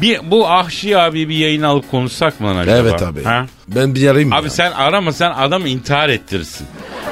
[0.00, 2.76] Bir, bu Ahşi abi bir yayın alıp konuşsak mı lan acaba?
[2.76, 3.24] Evet abi.
[3.24, 3.46] Ha?
[3.68, 4.50] Ben bir arayayım Abi ya.
[4.50, 6.66] sen arama sen adamı intihar ettirirsin.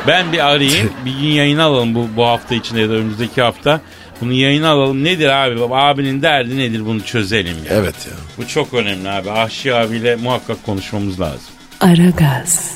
[0.07, 3.81] Ben bir arayayım bir gün yayına alalım bu, bu hafta içinde ya da önümüzdeki hafta.
[4.21, 5.05] Bunu yayına alalım.
[5.05, 5.75] Nedir abi?
[5.75, 7.71] Abinin derdi nedir bunu çözelim ya.
[7.75, 8.13] Evet ya.
[8.39, 9.31] Bu çok önemli abi.
[9.31, 11.41] Ahşi abiyle muhakkak konuşmamız lazım.
[11.81, 12.71] Aragaz,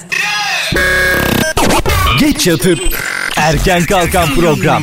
[2.20, 2.78] Geç yatıp
[3.36, 4.82] erken kalkan program.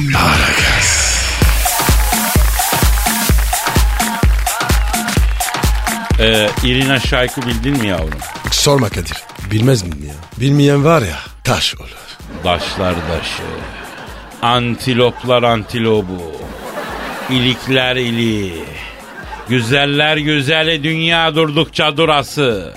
[6.21, 8.19] Ee, Irina Şayk'ı bildin mi yavrum?
[8.51, 9.17] Sorma Kadir.
[9.51, 10.13] Bilmez miyim ya?
[10.39, 11.89] Bilmeyen var ya taş olur.
[12.43, 13.43] Daşlar daşı.
[14.41, 16.21] Antiloplar antilobu.
[17.29, 18.53] İlikler ili.
[19.49, 22.73] Güzeller güzeli dünya durdukça durası.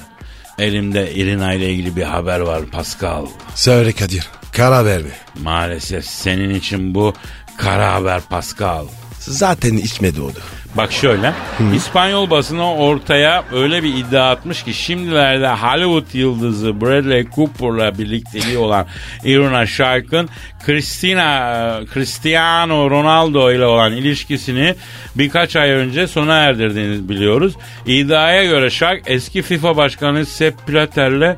[0.59, 3.27] Elimde Irina ile ilgili bir haber var Pascal.
[3.55, 4.29] Söyle Kadir.
[4.53, 5.11] Kara verme.
[5.43, 7.15] Maalesef senin için bu
[7.57, 8.87] kara haber Pascal.
[9.19, 10.39] Zaten içme doğdu.
[10.77, 11.33] Bak şöyle.
[11.75, 18.87] İspanyol basını ortaya öyle bir iddia atmış ki şimdilerde Hollywood yıldızı Bradley Cooper'la birlikteliği olan
[19.25, 20.29] Irina Shayk'ın
[20.67, 24.75] Christina Cristiano Ronaldo ile olan ilişkisini
[25.15, 27.55] birkaç ay önce sona erdirdiğini biliyoruz.
[27.87, 31.37] İddiaya göre Shayk eski FIFA başkanı Sepp Blatter'le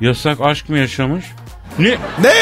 [0.00, 1.24] yasak aşk mı yaşamış?
[1.78, 1.90] Ne?
[2.22, 2.32] Ne?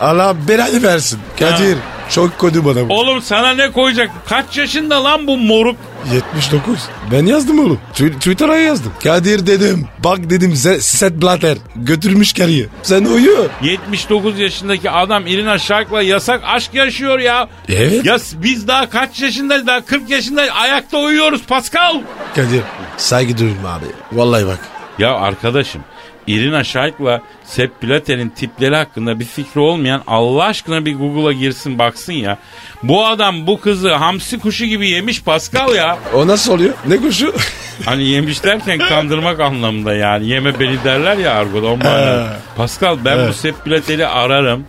[0.00, 1.20] Allah belanı versin.
[1.38, 1.78] Kadir
[2.10, 2.94] çok kodu bana bu.
[2.94, 4.10] Oğlum sana ne koyacak?
[4.28, 5.76] Kaç yaşında lan bu moruk?
[6.14, 6.78] 79.
[7.12, 7.78] Ben yazdım oğlum.
[7.94, 8.92] Tw- Twitter'a yazdım.
[9.04, 9.86] Kadir dedim.
[10.04, 12.68] Bak dedim Se- Set Blatter götürmüş karıyı.
[12.82, 13.48] Sen uyu.
[13.62, 17.48] 79 yaşındaki adam Irina Shayk'la yasak aşk yaşıyor ya.
[17.68, 18.04] Evet.
[18.06, 22.00] Ya biz daha kaç yaşındayız daha 40 yaşındayız ayakta uyuyoruz Pascal.
[22.34, 22.60] Kadir
[22.96, 23.86] saygı duyuyorum abi.
[24.12, 24.58] Vallahi bak.
[24.98, 25.82] Ya arkadaşım
[26.28, 32.12] Irina Shayk'la Sepp Blatter'in tipleri hakkında bir fikri olmayan Allah aşkına bir Google'a girsin baksın
[32.12, 32.38] ya.
[32.82, 35.98] Bu adam bu kızı hamsi kuşu gibi yemiş Pascal ya.
[36.14, 36.74] O nasıl oluyor?
[36.86, 37.34] Ne kuşu?
[37.84, 40.26] Hani yemiş derken kandırmak anlamında yani.
[40.28, 41.66] Yeme beni derler ya argoda.
[41.66, 42.36] o manada.
[42.56, 44.64] Pascal ben bu Sepp Blatter'i ararım.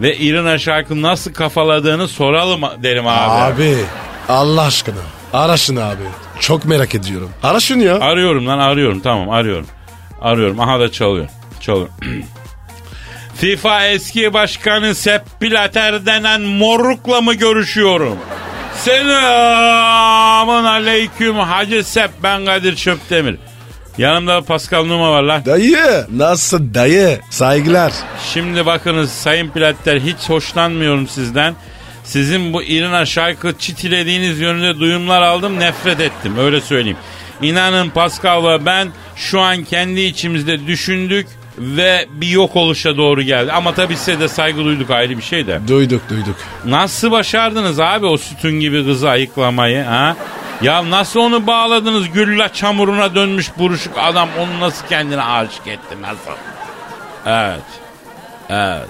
[0.00, 3.54] Ve Irina Shayk'ın nasıl kafaladığını soralım derim abi.
[3.54, 3.76] abi
[4.28, 4.96] Allah aşkına.
[5.32, 6.02] Ara şunu abi.
[6.40, 7.30] Çok merak ediyorum.
[7.42, 8.00] Ara şunu ya.
[8.00, 9.66] Arıyorum lan arıyorum tamam arıyorum.
[10.20, 11.28] Arıyorum aha da çalıyor.
[11.60, 11.88] Çalıyor.
[13.36, 18.18] FIFA eski başkanı Sepp Blatter denen morukla mı görüşüyorum?
[18.84, 23.36] Selamun aleyküm Hacı Sepp ben Kadir Çöptemir.
[23.98, 25.44] Yanımda Pascal Numa var lan.
[25.44, 26.06] Dayı.
[26.16, 27.20] Nasıl dayı?
[27.30, 27.92] Saygılar.
[28.32, 31.54] Şimdi bakınız Sayın Pilatler hiç hoşlanmıyorum sizden.
[32.04, 36.98] Sizin bu İrina şarkı çitilediğiniz yönünde duyumlar aldım nefret ettim öyle söyleyeyim.
[37.42, 41.26] İnanın Pascal ve ben şu an kendi içimizde düşündük
[41.58, 43.52] ve bir yok oluşa doğru geldi.
[43.52, 45.60] Ama tabii size de saygı duyduk ayrı bir şey de.
[45.68, 46.36] Duyduk duyduk.
[46.64, 50.16] Nasıl başardınız abi o sütun gibi kızı ayıklamayı ha?
[50.62, 56.30] Ya nasıl onu bağladınız gülla çamuruna dönmüş buruşuk adam onu nasıl kendine aşık etti nasıl?
[57.26, 57.64] Evet.
[58.50, 58.88] Evet.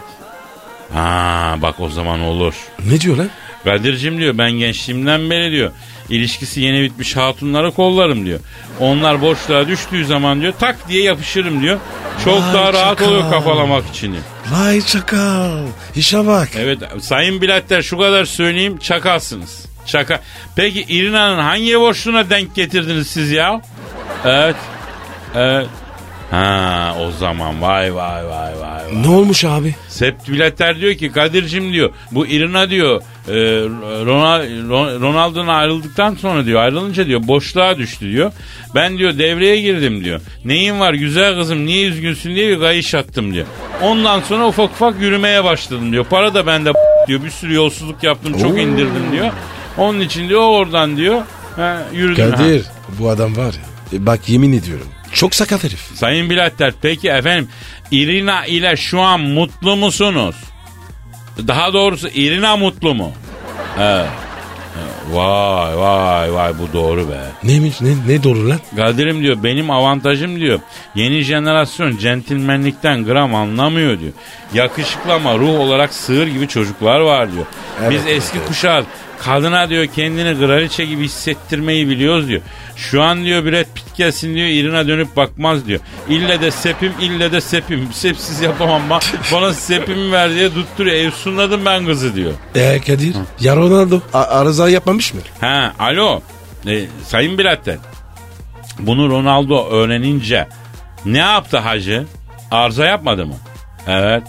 [0.95, 2.55] Ha bak o zaman olur.
[2.91, 3.31] Ne diyor lan?
[3.65, 5.71] Kadir'cim diyor ben gençliğimden beri diyor
[6.09, 8.41] ilişkisi yeni bitmiş hatunlara kollarım diyor.
[8.81, 11.79] Onlar boşluğa düştüğü zaman diyor tak diye yapışırım diyor.
[12.25, 13.07] Çok Vay daha rahat çakal.
[13.11, 14.17] oluyor kafalamak için.
[14.51, 15.59] Vay çakal.
[15.97, 16.49] İşe bak.
[16.57, 19.65] Evet sayın biletler şu kadar söyleyeyim çakalsınız.
[19.87, 20.21] Çaka.
[20.57, 23.61] Peki İrina'nın hangi boşluğuna denk getirdiniz siz ya?
[24.25, 24.57] Evet.
[25.35, 25.67] Evet.
[26.35, 29.03] Ha o zaman vay vay vay vay vay.
[29.03, 29.75] Ne olmuş abi?
[29.89, 33.35] Sept biletler diyor ki Kadir'cim diyor bu İrina diyor e,
[34.07, 34.43] Ronald,
[35.01, 38.33] Ronaldo'dan ayrıldıktan sonra diyor ayrılınca diyor boşluğa düştü diyor.
[38.75, 40.21] Ben diyor devreye girdim diyor.
[40.45, 43.47] Neyin var güzel kızım niye üzgünsün diye bir kayış attım diyor.
[43.83, 46.05] Ondan sonra ufak ufak yürümeye başladım diyor.
[46.05, 46.73] Para da bende
[47.09, 49.31] diyor bir sürü yolsuzluk yaptım çok indirdim diyor.
[49.79, 51.23] Onun için diyor oradan diyor
[51.57, 52.31] ha, yürüdüm.
[52.31, 52.37] Ha.
[52.37, 52.65] Kadir
[52.99, 53.55] bu adam var
[53.93, 53.99] ya.
[53.99, 54.87] e, bak yemin ediyorum.
[55.15, 55.81] Çok sakat herif.
[55.95, 57.49] Sayın Bilatler peki efendim
[57.91, 60.37] İrina ile şu an mutlu musunuz?
[61.49, 63.13] Daha doğrusu İrina mutlu mu?
[63.79, 64.07] Evet.
[64.79, 65.17] Evet.
[65.17, 67.21] Vay vay vay bu doğru be.
[67.45, 68.61] Neymiş ne, ne doğru lan?
[68.77, 70.61] Kadir'im diyor benim avantajım diyor.
[70.95, 74.13] Yeni jenerasyon centilmenlikten gram anlamıyor diyor.
[74.55, 77.47] Yakışıklı ama ruh olarak sığır gibi çocuklar var diyor.
[77.91, 78.49] Biz Evet, eski evet.
[78.49, 78.85] kuşağız.
[79.23, 82.41] Kadına diyor kendini kraliçe gibi hissettirmeyi biliyoruz diyor.
[82.77, 85.81] Şu an diyor Brad Pitt gelsin diyor Irina dönüp bakmaz diyor.
[86.09, 87.89] İlle de sepim ille de sepim.
[87.93, 90.97] Sepsiz yapamam ba- bana sepimi ver diye tutturuyor.
[90.97, 92.33] Evsunladım ben kızı diyor.
[92.55, 95.21] E Kadir ya Ronaldo a- arıza yapmamış mı?
[95.41, 96.21] Ha alo
[96.67, 97.77] E, sayın Bilatter.
[98.79, 100.49] Bunu Ronaldo öğrenince
[101.05, 102.07] ne yaptı hacı?
[102.51, 103.35] Arıza yapmadı mı?
[103.87, 104.23] Evet.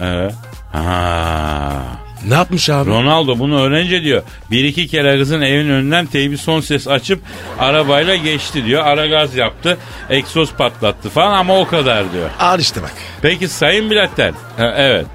[0.00, 0.34] Evet.
[0.72, 1.82] Ha.
[2.28, 2.90] Ne yapmış abi?
[2.90, 7.20] Ronaldo bunu öğrenince diyor bir iki kere kızın evin önünden teybi son ses açıp
[7.58, 8.84] arabayla geçti diyor.
[8.86, 9.78] Ara gaz yaptı.
[10.10, 12.30] Egzoz patlattı falan ama o kadar diyor.
[12.38, 12.92] Al işte bak.
[13.22, 14.32] Peki sayın biletler.
[14.56, 15.06] Ha, evet.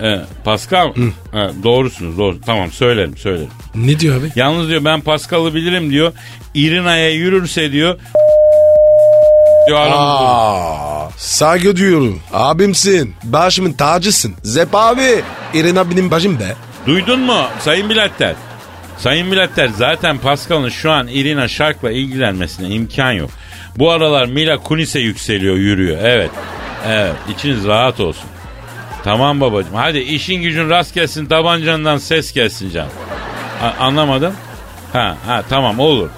[0.00, 0.26] Evet.
[0.44, 0.92] Pascal.
[1.32, 2.40] Ha, doğrusunuz doğru.
[2.46, 3.50] Tamam söylerim söylerim.
[3.74, 4.32] Ne diyor abi?
[4.36, 6.12] Yalnız diyor ben Pascal'ı bilirim diyor.
[6.54, 7.98] Irina'ya yürürse diyor.
[9.74, 12.20] Aa, saygı duyuyorum.
[12.32, 13.14] Abimsin.
[13.24, 14.34] Başımın tacısın.
[14.42, 15.22] Zep abi.
[15.54, 16.54] Irina benim bacım be.
[16.86, 18.34] Duydun mu sayın biletler?
[18.98, 23.30] Sayın biletler zaten Pascal'ın şu an Irina Shark'la ilgilenmesine imkan yok.
[23.76, 25.98] Bu aralar Mila Kunis'e yükseliyor yürüyor.
[26.02, 26.30] Evet.
[26.88, 28.24] Evet içiniz rahat olsun.
[29.04, 29.74] Tamam babacığım.
[29.74, 32.90] Hadi işin gücün rast gelsin tabancandan ses gelsin canım.
[33.62, 34.32] A- anlamadım.
[34.92, 36.08] Ha, ha tamam olur.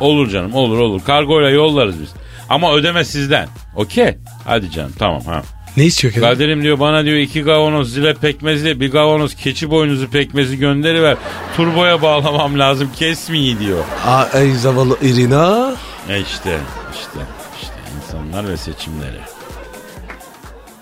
[0.00, 1.00] Olur canım olur olur.
[1.06, 2.08] Kargoyla yollarız biz.
[2.48, 3.48] Ama ödeme sizden.
[3.76, 4.18] Okey.
[4.44, 5.42] Hadi canım tamam ha.
[5.76, 6.26] Ne istiyor Kadir?
[6.26, 11.16] Kadir'im diyor bana diyor iki kavanoz zile pekmezli bir kavanoz keçi boynuzu pekmezi gönderiver.
[11.56, 13.84] Turboya bağlamam lazım kesmeyi diyor.
[14.06, 15.72] Aa, ey zavallı Irina.
[16.08, 16.58] E işte
[16.94, 17.18] işte
[17.62, 19.18] işte insanlar ve seçimleri.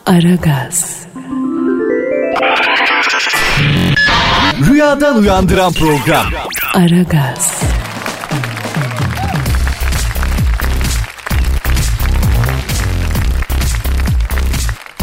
[0.06, 1.06] Aragaz,
[4.70, 6.26] Rüyadan uyandıran program.
[6.74, 7.62] Aragaz,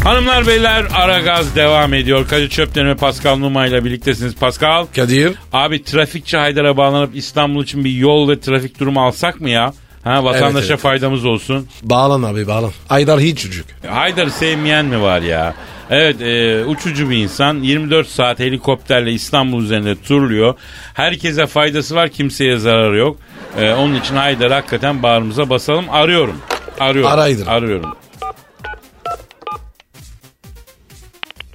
[0.04, 2.28] Hanımlar beyler ara gaz devam ediyor.
[2.28, 4.34] Kadir Çöpten ve Pascal Numa ile birliktesiniz.
[4.36, 4.86] Pascal.
[4.96, 5.32] Kadir.
[5.52, 9.72] Abi trafikçi Haydar'a bağlanıp İstanbul için bir yol ve trafik durumu alsak mı ya?
[10.04, 10.80] Ha vatandaşa Evet, evet.
[10.80, 11.68] faydamız olsun.
[11.82, 12.70] Bağlan abi bağlan.
[12.90, 13.66] Aydar hiç çocuk.
[13.88, 15.54] Haydar'ı sevmeyen mi var ya?
[15.90, 20.54] Evet e, uçucu bir insan 24 saat helikopterle İstanbul üzerinde turluyor.
[20.94, 23.16] Herkese faydası var kimseye zararı yok.
[23.58, 25.84] E, onun için Haydar'ı hakikaten bağrımıza basalım.
[25.90, 26.36] Arıyorum.
[26.80, 27.12] Arıyorum.
[27.12, 27.50] Ara Haydar'ı.
[27.50, 27.94] Arıyorum.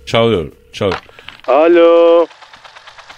[0.08, 0.46] Çalıyor.
[0.74, 1.00] Çalıyor.
[1.48, 2.26] Alo.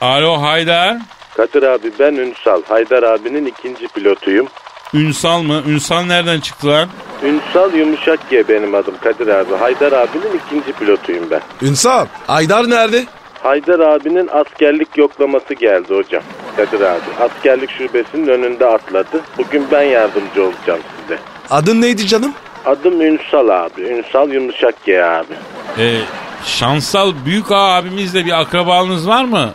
[0.01, 0.97] Alo Haydar.
[1.37, 2.61] Kadir abi ben Ünsal.
[2.63, 4.47] Haydar abinin ikinci pilotuyum.
[4.93, 5.63] Ünsal mı?
[5.67, 6.89] Ünsal nereden çıktı lan?
[7.23, 9.55] Ünsal Yumuşak G benim adım Kadir abi.
[9.55, 11.41] Haydar abinin ikinci pilotuyum ben.
[11.61, 12.05] Ünsal.
[12.27, 13.05] Aydar nerede?
[13.43, 16.23] Haydar abinin askerlik yoklaması geldi hocam.
[16.55, 17.01] Kadir abi.
[17.19, 19.21] Askerlik şubesinin önünde atladı.
[19.37, 21.19] Bugün ben yardımcı olacağım size.
[21.49, 22.33] Adın neydi canım?
[22.65, 23.81] Adım Ünsal abi.
[23.81, 25.33] Ünsal Yumuşak G abi.
[25.79, 25.97] Ee,
[26.45, 29.49] Şansal büyük ağa abimizle bir akrabalığınız var mı?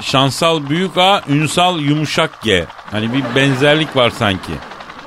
[0.00, 2.64] Şansal Büyük A, Ünsal Yumuşak G.
[2.90, 4.52] Hani bir benzerlik var sanki.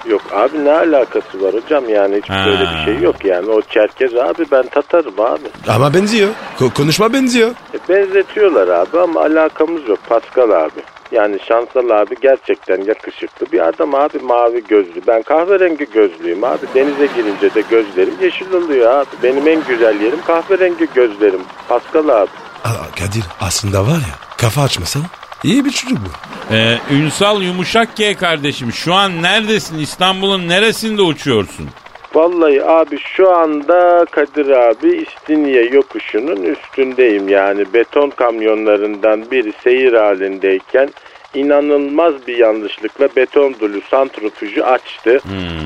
[0.05, 2.43] Yok abi ne alakası var hocam yani hiç Ha.
[2.47, 3.49] böyle bir şey yok yani.
[3.49, 5.47] O Çerkez abi ben Tatarım abi.
[5.67, 6.29] Ama benziyor.
[6.59, 7.51] Ko- konuşma benziyor.
[7.51, 10.81] E, benzetiyorlar abi ama alakamız yok Pascal abi.
[11.11, 15.01] Yani Şansal abi gerçekten yakışıklı bir adam abi mavi gözlü.
[15.07, 16.65] Ben kahverengi gözlüyüm abi.
[16.75, 19.07] Denize girince de gözlerim yeşil oluyor abi.
[19.23, 21.41] Benim en güzel yerim kahverengi gözlerim.
[21.69, 22.29] Pascal abi.
[22.63, 25.03] Aa, Kadir aslında var ya kafa açmasan
[25.43, 26.09] iyi bir çocuk bu.
[26.55, 29.79] Ee, Ünsal Yumuşak G kardeşim şu an neredesin?
[29.79, 31.69] İstanbul'un neresinde uçuyorsun?
[32.17, 37.29] Vallahi abi şu anda Kadir abi İstinye yokuşunun üstündeyim.
[37.29, 40.89] Yani beton kamyonlarından biri seyir halindeyken
[41.33, 45.19] inanılmaz bir yanlışlıkla beton dolu santrifüjü açtı.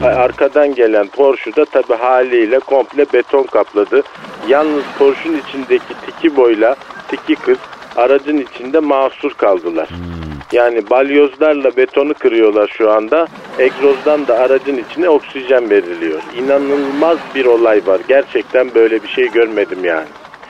[0.04, 4.04] Arkadan gelen Porsche da tabi haliyle komple beton kapladı.
[4.48, 6.76] Yalnız Porsche'un içindeki tiki boyla
[7.08, 7.58] tiki kız
[7.96, 9.90] aracın içinde mahsur kaldılar.
[10.52, 13.28] Yani balyozlarla betonu kırıyorlar şu anda.
[13.60, 16.22] Egzozdan da aracın içine oksijen veriliyor.
[16.38, 18.02] İnanılmaz bir olay var.
[18.08, 20.08] Gerçekten böyle bir şey görmedim yani.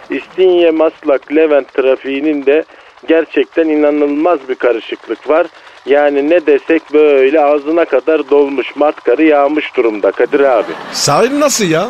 [0.09, 2.63] İstinye, Maslak, Levent trafiğinin de
[3.07, 5.47] gerçekten inanılmaz bir karışıklık var.
[5.85, 10.71] Yani ne desek böyle ağzına kadar dolmuş, matkarı yağmış durumda Kadir abi.
[10.91, 11.89] Sahil nasıl ya?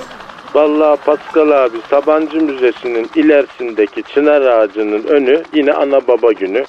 [0.53, 6.65] Vallahi Pascal abi Sabancı Müzesi'nin ilerisindeki çınar ağacının önü yine ana baba günü.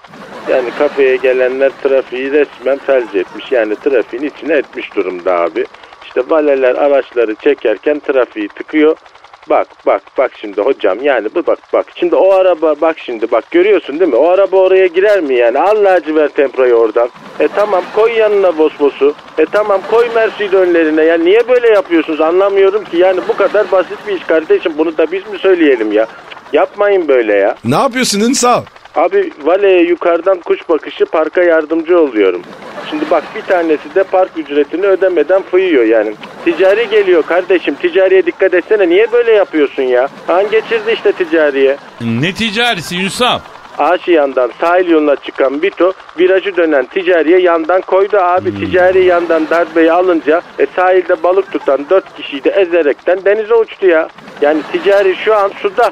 [0.51, 3.53] Yani kafeye gelenler trafiği resmen felç etmiş.
[3.53, 5.65] Yani trafiğin içine etmiş durumda abi.
[6.05, 8.97] İşte valeler araçları çekerken trafiği tıkıyor.
[9.51, 11.87] Bak bak bak şimdi hocam yani bu bak bak.
[11.95, 14.17] Şimdi o araba bak şimdi bak görüyorsun değil mi?
[14.17, 15.59] O araba oraya girer mi yani?
[15.59, 17.09] Allah ver temprayı oradan.
[17.41, 19.15] E tamam koy yanına Vosvos'u.
[19.39, 21.03] E tamam koy Mercedes önlerine.
[21.05, 22.97] Ya niye böyle yapıyorsunuz anlamıyorum ki.
[22.97, 24.73] Yani bu kadar basit bir iş kardeşim.
[24.79, 26.07] Bunu da biz mi söyleyelim ya?
[26.53, 27.57] Yapmayın böyle ya.
[27.65, 28.63] Ne yapıyorsun Ünsal?
[28.95, 32.43] Abi valeye yukarıdan kuş bakışı parka yardımcı oluyorum.
[32.91, 36.15] Şimdi bak bir tanesi de park ücretini ödemeden fıyıyor yani.
[36.45, 40.09] Ticari geliyor kardeşim ticariye dikkat etsene niye böyle yapıyorsun ya?
[40.27, 41.77] Han geçirdi işte ticariye.
[42.01, 43.39] Ne ticarisi Ünsal?
[43.79, 48.55] Aşiyan'dan sahil yoluna çıkan Bito virajı dönen ticariye yandan koydu abi.
[48.59, 54.09] Ticari yandan darbeyi alınca e, sahilde balık tutan dört kişiyi de ezerekten denize uçtu ya.
[54.43, 55.91] Yani ticari şu an suda.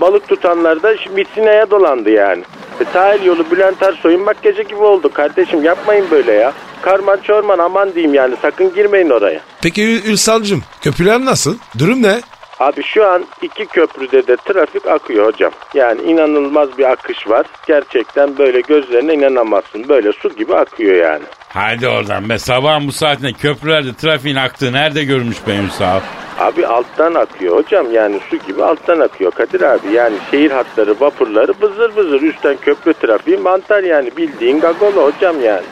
[0.00, 2.42] Balık tutanlar da Misina'ya dolandı yani.
[2.80, 5.10] E, sahil yolu Bülent Ersoy'un makyajı gibi oldu.
[5.12, 6.52] Kardeşim yapmayın böyle ya.
[6.82, 9.40] Karman çorman aman diyeyim yani sakın girmeyin oraya.
[9.62, 11.58] Peki Ü- Ünsal'cım köprüler nasıl?
[11.78, 12.20] Durum ne?
[12.60, 15.52] Abi şu an iki köprüde de trafik akıyor hocam.
[15.74, 17.46] Yani inanılmaz bir akış var.
[17.66, 19.88] Gerçekten böyle gözlerine inanamazsın.
[19.88, 21.22] Böyle su gibi akıyor yani.
[21.48, 26.00] Hadi oradan be sabahın bu saatinde köprülerde trafiğin aktığı nerede görmüş be Ünsal?
[26.38, 29.92] Abi alttan akıyor hocam yani su gibi alttan akıyor Kadir abi.
[29.92, 35.66] Yani şehir hatları vapurları bızır bızır üstten köprü trafiği mantar yani bildiğin gagolo hocam yani.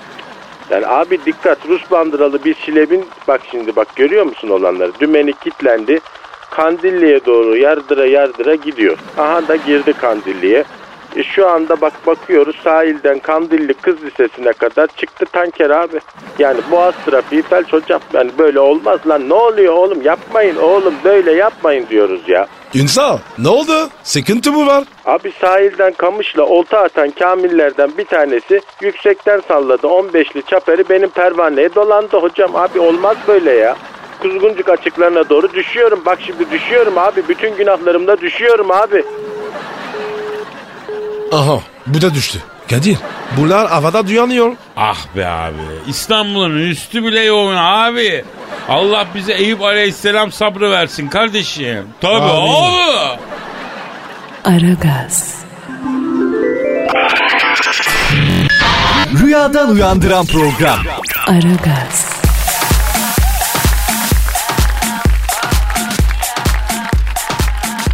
[0.70, 4.92] Yani abi dikkat Rus bandıralı bir şilebin bak şimdi bak görüyor musun olanları?
[5.00, 6.00] Dümeni kilitlendi.
[6.58, 8.98] Kandilli'ye doğru yardıra yardıra gidiyor.
[9.18, 10.64] Aha da girdi Kandilli'ye.
[11.16, 16.00] E şu anda bak bakıyoruz sahilden Kandilli Kız Lisesi'ne kadar çıktı tanker abi.
[16.38, 18.00] Yani boğaz trafiği felç hocam.
[18.12, 22.46] Yani böyle olmaz lan ne oluyor oğlum yapmayın oğlum böyle yapmayın diyoruz ya.
[22.74, 23.88] Ünsal ne oldu?
[24.02, 24.84] Sıkıntı mı var?
[25.06, 32.16] Abi sahilden kamışla olta atan kamillerden bir tanesi yüksekten salladı 15'li çaperi benim pervaneye dolandı
[32.16, 32.56] hocam.
[32.56, 33.76] Abi olmaz böyle ya.
[34.22, 36.02] Kuzguncuk açıklarına doğru düşüyorum.
[36.06, 37.28] Bak şimdi düşüyorum abi.
[37.28, 39.04] Bütün günahlarımda düşüyorum abi.
[41.32, 42.38] Aha bu da düştü.
[42.70, 42.96] Kadir
[43.36, 44.52] bunlar havada duyanıyor.
[44.76, 45.56] Ah be abi
[45.88, 48.24] İstanbul'un üstü bile yoğun abi.
[48.68, 51.86] Allah bize Eyüp Aleyhisselam sabrı versin kardeşim.
[52.00, 52.52] Tabii Amin.
[52.52, 53.18] abi.
[54.44, 55.34] Aragaz,
[59.22, 60.78] Rüyadan uyandıran program.
[61.26, 62.17] Aragaz,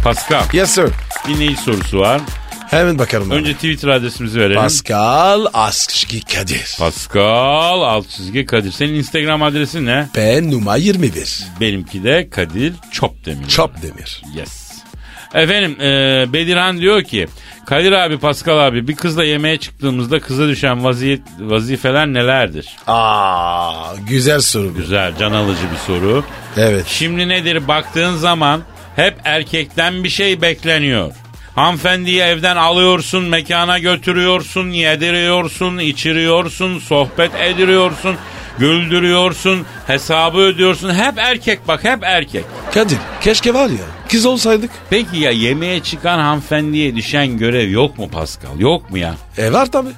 [0.05, 0.89] Pascal Yes sir.
[1.27, 2.21] dinleyici sorusu var.
[2.69, 3.31] Hemen bakalım.
[3.31, 4.61] Önce Twitter adresimizi verelim.
[4.61, 6.75] Pascal Askışki Kadir.
[6.79, 8.71] Pascal çizgi Kadir.
[8.71, 10.07] Senin Instagram adresin ne?
[10.15, 11.43] Ben numara 21.
[11.61, 13.47] Benimki de Kadir Çopdemir.
[13.47, 14.21] Çap demir.
[14.35, 14.71] Yes.
[15.33, 17.27] Efendim e, Bedirhan diyor ki
[17.65, 22.75] Kadir abi Pascal abi bir kızla yemeğe çıktığımızda kıza düşen vaziyet, vazifeler nelerdir?
[22.87, 24.77] Aa güzel soru bu.
[24.77, 26.23] Güzel can alıcı bir soru.
[26.57, 26.85] Evet.
[26.87, 28.61] Şimdi nedir baktığın zaman
[28.95, 31.11] hep erkekten bir şey bekleniyor.
[31.55, 38.15] Hanımefendiyi evden alıyorsun, mekana götürüyorsun, yediriyorsun, içiriyorsun, sohbet ediriyorsun,
[38.59, 40.93] güldürüyorsun, hesabı ödüyorsun.
[40.93, 42.45] Hep erkek bak hep erkek.
[42.73, 44.71] Kadir keşke var ya Kız olsaydık.
[44.89, 48.59] Peki ya yemeğe çıkan hanımefendiye düşen görev yok mu Pascal?
[48.59, 49.15] Yok mu ya?
[49.37, 49.89] E var tabi.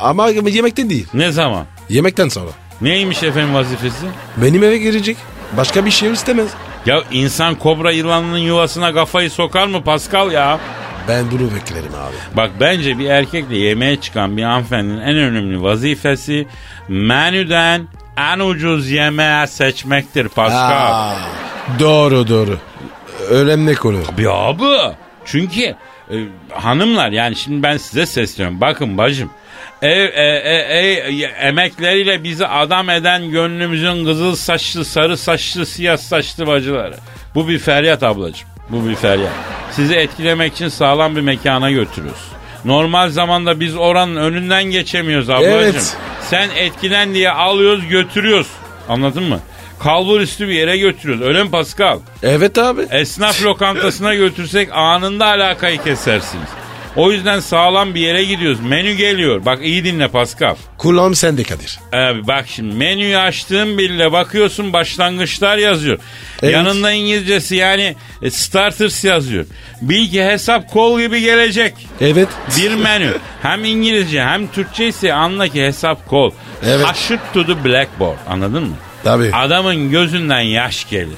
[0.00, 1.06] Ama yemekten değil.
[1.14, 1.66] Ne zaman?
[1.88, 2.50] Yemekten sonra.
[2.80, 4.06] Neymiş efendim vazifesi?
[4.36, 5.16] Benim eve girecek.
[5.56, 6.48] Başka bir şey istemez.
[6.86, 10.58] Ya insan kobra yılanının yuvasına kafayı sokar mı Pascal ya?
[11.08, 12.36] Ben bunu beklerim abi.
[12.36, 16.46] Bak bence bir erkekle yemeğe çıkan bir hanımefendinin en önemli vazifesi
[16.88, 20.92] menüden en ucuz yemeği seçmektir Pascal.
[20.92, 21.14] Aa,
[21.78, 22.58] doğru doğru.
[23.30, 23.98] Önemli konu.
[24.18, 24.94] Bir abi.
[25.24, 26.16] Çünkü e,
[26.52, 28.60] hanımlar yani şimdi ben size sesleniyorum.
[28.60, 29.30] Bakın bacım.
[29.82, 36.46] Ev, e, e, e, emekleriyle bizi adam eden gönlümüzün kızıl saçlı, sarı saçlı, siyah saçlı
[36.46, 36.94] bacıları.
[37.34, 38.48] Bu bir feryat ablacığım.
[38.70, 39.32] Bu bir feryat.
[39.70, 42.22] Sizi etkilemek için sağlam bir mekana götürüyoruz.
[42.64, 45.52] Normal zamanda biz oranın önünden geçemiyoruz ablacığım.
[45.52, 45.96] Evet.
[46.30, 48.48] Sen etkilen diye alıyoruz götürüyoruz.
[48.88, 49.40] Anladın mı?
[49.80, 51.26] Kalbur üstü bir yere götürüyoruz.
[51.26, 51.98] Öyle mi Pascal?
[52.22, 52.86] Evet abi.
[52.90, 56.48] Esnaf lokantasına götürsek anında alakayı kesersiniz.
[56.96, 58.60] O yüzden sağlam bir yere gidiyoruz.
[58.60, 59.44] Menü geliyor.
[59.44, 60.54] Bak iyi dinle Pascal.
[60.78, 61.78] Kulağım sende Kadir.
[61.92, 65.98] Abi bak şimdi menüyü açtığın bile bakıyorsun başlangıçlar yazıyor.
[66.42, 66.54] Evet.
[66.54, 69.46] Yanında İngilizcesi yani e, starters yazıyor.
[69.82, 71.74] Bil ki hesap kol gibi gelecek.
[72.00, 72.28] Evet.
[72.58, 73.14] Bir menü.
[73.42, 76.30] Hem İngilizce hem Türkçe ise anla ki hesap kol.
[76.66, 76.86] Evet.
[76.86, 78.74] Aşık to the blackboard anladın mı?
[79.04, 79.30] Tabii.
[79.34, 81.16] Adamın gözünden yaş gelir.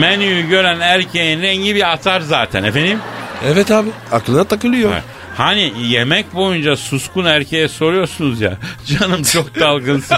[0.00, 2.98] Menüyü gören erkeğin rengi bir atar zaten efendim.
[3.44, 3.90] Evet abi.
[4.12, 4.92] Aklına takılıyor.
[4.92, 5.00] Ha,
[5.36, 8.56] Hani yemek boyunca suskun erkeğe soruyorsunuz ya.
[8.86, 10.16] Canım çok dalgınsın.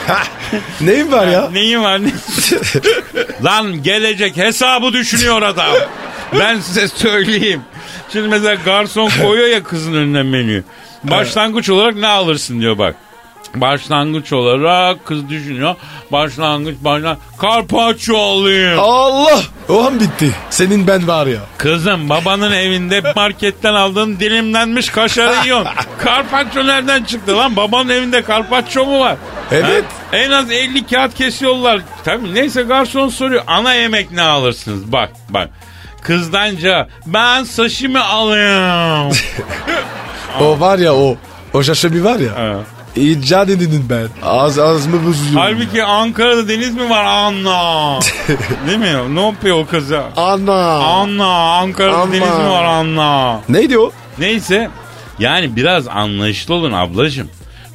[0.80, 1.50] Neyin var ya?
[1.52, 2.10] Neyin var ne?
[3.44, 5.72] Lan gelecek hesabı düşünüyor adam.
[6.38, 7.60] Ben size söyleyeyim.
[8.12, 10.64] Şimdi mesela garson koyuyor ya kızın önüne menüyü.
[11.04, 12.94] Başlangıç olarak ne alırsın diyor bak.
[13.54, 15.74] Başlangıç olarak kız düşünüyor.
[16.12, 17.18] Başlangıç başlangıç.
[17.42, 18.78] Carpaccio alayım.
[18.80, 19.40] Allah.
[19.68, 20.30] O an bitti.
[20.50, 21.40] Senin ben var ya.
[21.58, 25.68] Kızım babanın evinde marketten aldığın dilimlenmiş kaşarı yiyorsun.
[26.04, 27.56] Carpaccio nereden çıktı lan?
[27.56, 29.16] Babanın evinde carpaccio mu var?
[29.52, 29.84] Evet.
[30.10, 30.16] Ha?
[30.16, 31.80] En az 50 kağıt kesiyorlar.
[32.04, 33.42] Tabii neyse garson soruyor.
[33.46, 34.92] Ana yemek ne alırsınız?
[34.92, 35.48] Bak bak.
[36.02, 39.12] Kızdanca ben sashimi alayım.
[40.40, 41.16] O var ya o.
[41.54, 42.32] O şaşırma var ya.
[42.36, 42.56] Ha.
[42.96, 44.08] İcat edindin ben.
[44.22, 45.36] Az az mı bozuyorum?
[45.36, 47.98] Halbuki Ankara'da deniz mi var Anna?
[48.66, 49.14] Değil mi?
[49.16, 50.12] Ne yapıyor o kıza?
[50.16, 50.74] Ana.
[50.84, 51.26] Anna
[51.58, 52.12] Ankara'da Anna.
[52.12, 53.40] deniz mi var Anna?
[53.48, 53.92] Neydi o?
[54.18, 54.70] Neyse
[55.18, 57.30] yani biraz anlayışlı olun ablacığım.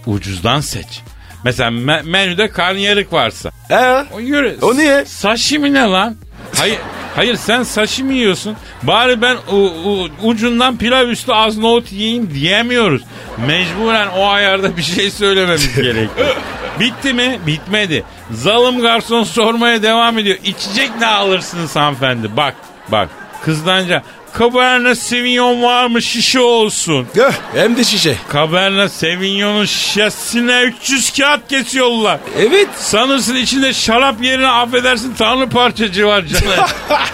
[0.06, 1.02] Ucuzdan seç.
[1.44, 3.52] Mesela me- menüde karnıyarık varsa.
[3.70, 4.06] Ee?
[4.14, 4.58] O yürü.
[4.62, 5.06] O niye?
[5.06, 6.16] Sashimi ne lan?
[6.58, 6.78] Hayır,
[7.16, 8.56] hayır sen sashimi yiyorsun.
[8.84, 13.02] Bari ben u- u- ucundan pilav üstü az nohut yiyeyim diyemiyoruz.
[13.48, 16.36] Mecburen o ayarda bir şey söylememiz gerekiyor.
[16.80, 17.40] Bitti mi?
[17.48, 18.04] Bitmedi.
[18.32, 20.38] Zalım garson sormaya devam ediyor.
[20.44, 22.38] İçecek ne alırsınız hanımefendi?
[22.38, 22.56] Bak,
[22.92, 23.10] bak.
[23.44, 24.04] Kızdanca
[24.40, 27.08] Cabernet Sauvignon var mı şişe olsun.
[27.16, 28.16] Gah, hem de şişe.
[28.34, 32.20] Cabernet Sauvignon'un şişesine 300 kağıt kesiyorlar.
[32.40, 32.68] Evet.
[32.78, 36.66] Sanırsın içinde şarap yerine affedersin tanrı parçacı var canım.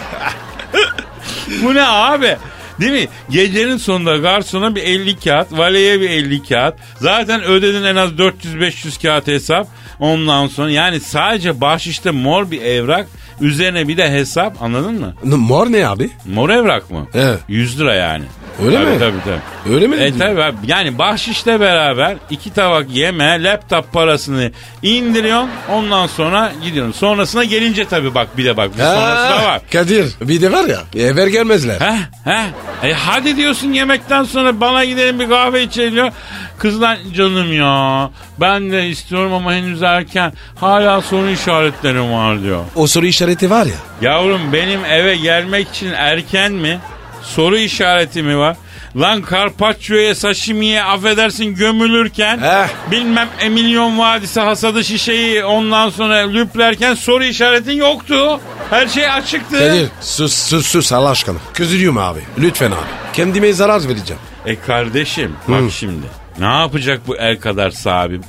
[1.64, 2.38] Bu ne abi?
[2.82, 3.08] Değil mi?
[3.30, 6.76] Gecenin sonunda garsona bir 50 kağıt, valeye bir 50 kağıt.
[7.00, 9.68] Zaten ödedin en az 400-500 kağıt hesap.
[10.00, 13.08] Ondan sonra yani sadece bahşişte mor bir evrak.
[13.42, 15.14] Üzerine bir de hesap anladın mı?
[15.24, 16.10] Mor ne abi?
[16.26, 17.08] Mor evrak mı?
[17.14, 17.40] Evet.
[17.48, 18.24] 100 lira yani.
[18.66, 19.00] Öyle tabii, mi?
[19.00, 19.76] Tabii tabii.
[19.76, 19.96] Öyle mi?
[19.96, 20.58] E tabii abi.
[20.68, 24.52] Yani bahşişle beraber iki tabak yeme, laptop parasını
[24.84, 25.50] indiriyorsun.
[25.72, 26.92] Ondan sonra gidiyorsun.
[26.92, 28.78] Sonrasına gelince tabii bak bir de bak.
[28.78, 29.62] Bir sonrası da var.
[29.72, 31.80] Kadir bir de var ya ever gelmezler.
[31.80, 32.46] Heh heh.
[32.90, 36.12] E hadi diyorsun yemekten sonra bana gidelim bir kahve içelim diyor.
[36.58, 38.10] Kızlar canım ya
[38.40, 40.34] ben de istiyorum ama henüz erken.
[40.56, 42.64] Hala soru işaretlerim var diyor.
[42.76, 44.10] O soru işareti var ya.
[44.10, 46.80] Yavrum benim eve gelmek için erken mi?
[47.24, 48.58] Soru işareti mi var?
[48.98, 52.68] Lan Carpaccio'ya sashimiye affedersin gömülürken Eh.
[52.92, 58.40] bilmem Emilyon Vadisi hasadı şişeyi ondan sonra lüplerken soru işaretin yoktu.
[58.70, 59.60] Her şey açıktı.
[59.60, 61.38] Kadir sus sus sus Allah aşkına.
[61.54, 62.20] Közülüyorum abi.
[62.40, 63.14] Lütfen abi.
[63.14, 64.22] Kendime zarar vereceğim.
[64.46, 66.06] E kardeşim bak şimdi
[66.40, 68.22] ne yapacak bu el kadar sahibim?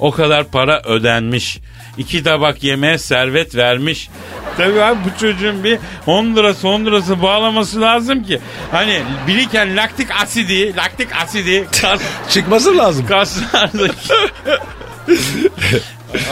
[0.00, 1.58] O kadar para ödenmiş.
[1.98, 4.08] İki tabak yemeğe servet vermiş.
[4.56, 8.40] Tabii abi bu çocuğun bir 10 lirası 10 lirası bağlaması lazım ki.
[8.72, 13.06] Hani biriken laktik asidi, laktik asidi kas, Çıkması lazım.
[13.06, 13.94] kaslardaki.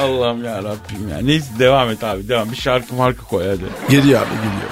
[0.02, 1.18] Allah'ım ya Rabbim ya.
[1.22, 2.50] Neyse devam et abi devam.
[2.52, 3.90] Bir şarkı marka koy hadi.
[3.90, 4.70] Geliyor abi geliyor.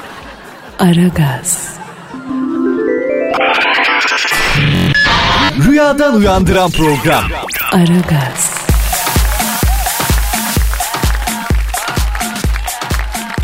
[0.78, 1.74] Aragaz,
[5.68, 7.24] Rüyadan uyandıran program.
[7.72, 8.54] Aragaz,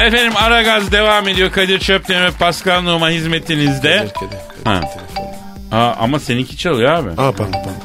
[0.00, 1.52] Efendim Aragaz devam ediyor.
[1.52, 3.96] Kadir Çöpten ve Pascal Numa hizmetinizde.
[3.98, 4.28] Kadir, Kadir,
[4.64, 4.80] Kadir, Ha.
[4.80, 5.26] telefon.
[5.78, 7.10] Aa, ama seninki çalıyor abi.
[7.10, 7.76] Aa pardon pardon.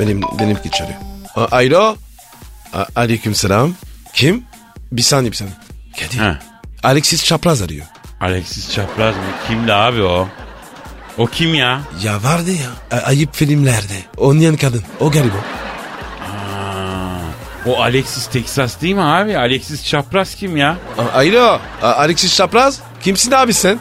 [0.00, 0.98] Benim, benimki çalıyor.
[1.36, 1.96] Aa, alo.
[2.96, 3.74] Aleyküm selam.
[4.14, 4.44] Kim?
[4.92, 5.54] Bir saniye bir saniye.
[6.00, 6.18] Kadir.
[6.18, 6.38] Ha.
[6.82, 7.86] Alexis Çapraz arıyor.
[8.20, 9.22] Alexis Çapraz mı?
[9.48, 10.28] Kimdi abi o?
[11.18, 11.80] O kim ya?
[12.02, 12.98] Ya vardı ya.
[12.98, 13.94] a- ayıp filmlerde.
[14.16, 14.82] Oynayan kadın.
[15.00, 15.36] O galiba.
[17.66, 19.38] O Alexis Texas değil mi abi?
[19.38, 20.76] Alexis Çapraz kim ya?
[21.14, 21.58] Alo.
[21.82, 22.80] Alexis Çapraz.
[23.02, 23.78] Kimsin abi sen?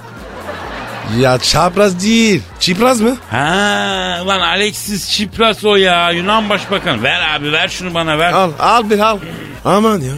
[1.18, 2.42] Ya Çapraz değil.
[2.60, 3.18] Çipraz mı?
[3.32, 6.12] Ha, lan Alexis Çipras o ya.
[6.12, 7.04] Yunan Başbakanı.
[7.04, 8.34] Ver abi ver şunu bana ver.
[8.34, 9.20] Al al bir al.
[9.66, 10.14] Aman ya.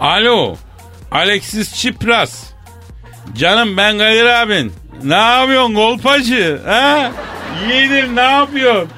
[0.00, 0.56] Alo.
[1.10, 2.42] Alexis Çipras.
[3.36, 4.72] Canım ben Kadir abin.
[5.04, 6.60] Ne yapıyorsun golpacı?
[6.66, 7.10] Ha?
[7.68, 8.88] Yeğenim ne yapıyorsun?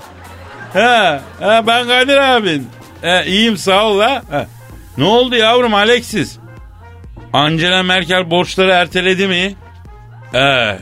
[0.73, 2.69] Ha, ha ben Kadir abin.
[3.03, 4.23] Ha, iyiyim sağ ol ha.
[4.31, 4.47] ha.
[4.99, 6.37] Ne oldu yavrum Alexis?
[7.33, 9.55] Angela Merkel borçları erteledi mi?
[10.35, 10.81] Evet.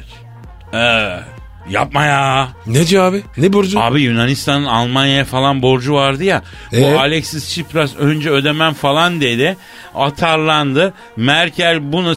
[0.73, 1.23] Evet.
[1.69, 2.49] Yapma ya.
[2.67, 3.23] Ne diyor abi?
[3.37, 3.81] Ne burcu?
[3.81, 6.43] Abi Yunanistan'ın Almanya'ya falan borcu vardı ya.
[6.73, 6.83] Ee?
[6.83, 9.57] Bu Alexis Tsipras önce ödemem falan dedi.
[9.95, 10.95] Atarlandı.
[11.17, 12.15] Merkel bunu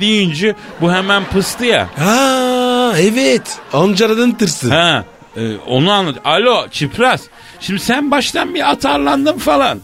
[0.00, 1.88] deyince bu hemen pıstı ya.
[1.98, 3.58] Ha evet.
[3.72, 4.74] Ankara'dan tırsı.
[4.74, 5.04] Ha,
[5.36, 6.16] e, onu anlat.
[6.24, 7.22] Alo Çipras.
[7.60, 9.80] Şimdi sen baştan bir atarlandın falan.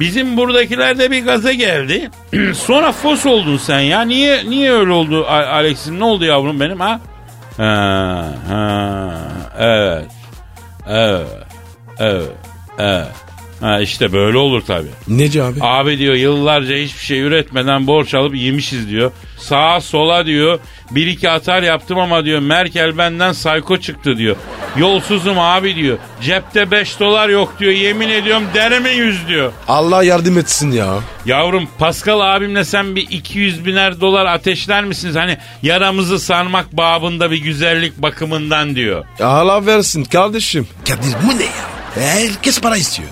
[0.00, 2.10] Bizim buradakiler de bir gaza geldi.
[2.54, 4.00] Sonra fos oldun sen ya.
[4.02, 6.00] Niye niye öyle oldu Alex'im?
[6.00, 7.00] Ne oldu yavrum benim ha?
[7.56, 9.18] Ha, ha,
[9.58, 10.10] evet.
[10.88, 11.26] Evet.
[11.98, 12.32] Evet.
[12.78, 13.08] Evet.
[13.62, 14.88] Ha işte böyle olur tabii.
[15.08, 15.58] Ne diyor abi?
[15.60, 19.10] Abi diyor yıllarca hiçbir şey üretmeden borç alıp yemişiz diyor.
[19.38, 20.58] Sağa sola diyor.
[20.90, 24.36] Bir iki atar yaptım ama diyor Merkel benden sayko çıktı diyor.
[24.76, 25.98] Yolsuzum abi diyor.
[26.22, 27.72] Cepte 5 dolar yok diyor.
[27.72, 29.52] Yemin ediyorum derime 100 diyor.
[29.68, 30.94] Allah yardım etsin ya.
[31.26, 35.16] Yavrum Pascal abimle sen bir 200 biner dolar ateşler misiniz?
[35.16, 39.04] Hani yaramızı sarmak babında bir güzellik bakımından diyor.
[39.20, 40.68] Allah versin kardeşim.
[40.88, 41.72] Kadir bu ne ya?
[41.94, 43.08] Herkes para istiyor.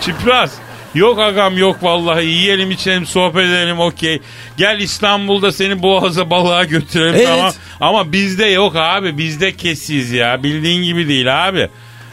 [0.00, 0.52] Çipras.
[0.94, 4.20] Yok agam yok vallahi yiyelim içelim sohbet edelim okey.
[4.56, 7.26] Gel İstanbul'da seni boğaza balığa götürelim Evet.
[7.26, 7.52] tamam.
[7.80, 11.68] Ama bizde yok abi bizde kesiyiz ya bildiğin gibi değil abi.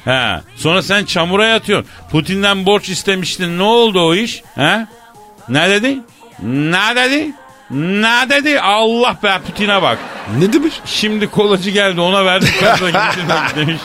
[0.06, 0.42] He.
[0.56, 1.90] Sonra sen çamura yatıyorsun.
[2.12, 4.42] Putin'den borç istemiştin ne oldu o iş?
[4.56, 4.86] He?
[5.50, 5.98] Ne dedi?
[6.44, 7.32] Ne dedi?
[7.72, 8.62] Ne dedi?
[8.62, 9.98] Allah be Putin'e bak.
[10.40, 10.74] Ne demiş?
[10.86, 12.54] Şimdi kolacı geldi ona verdik
[13.56, 13.82] demiş.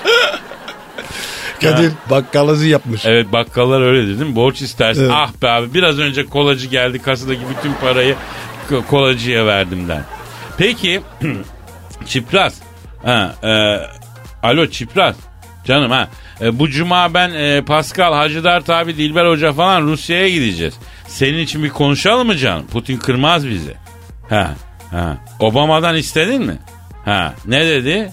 [1.62, 3.06] Kadir bakkalacı yapmış.
[3.06, 4.36] Evet bakkallar öyle dedi değil mi?
[4.36, 5.02] Borç istersin.
[5.02, 5.12] Evet.
[5.14, 8.14] Ah be abi biraz önce kolacı geldi kasadaki bütün parayı
[8.90, 10.02] kolacıya verdimden.
[10.58, 11.00] Peki
[12.06, 12.54] Çipras.
[13.04, 13.48] Ha, e,
[14.46, 15.16] alo Çipras.
[15.64, 16.08] Canım ha.
[16.40, 20.74] E, bu cuma ben e, Pascal, Hacıdar tabi Dilber Hoca falan Rusya'ya gideceğiz.
[21.06, 22.66] Senin için bir konuşalım mı canım?
[22.66, 23.74] Putin kırmaz bizi.
[24.28, 24.54] Ha,
[24.90, 25.16] ha.
[25.40, 26.58] Obama'dan istedin mi?
[27.04, 28.10] Ha, ne dedi?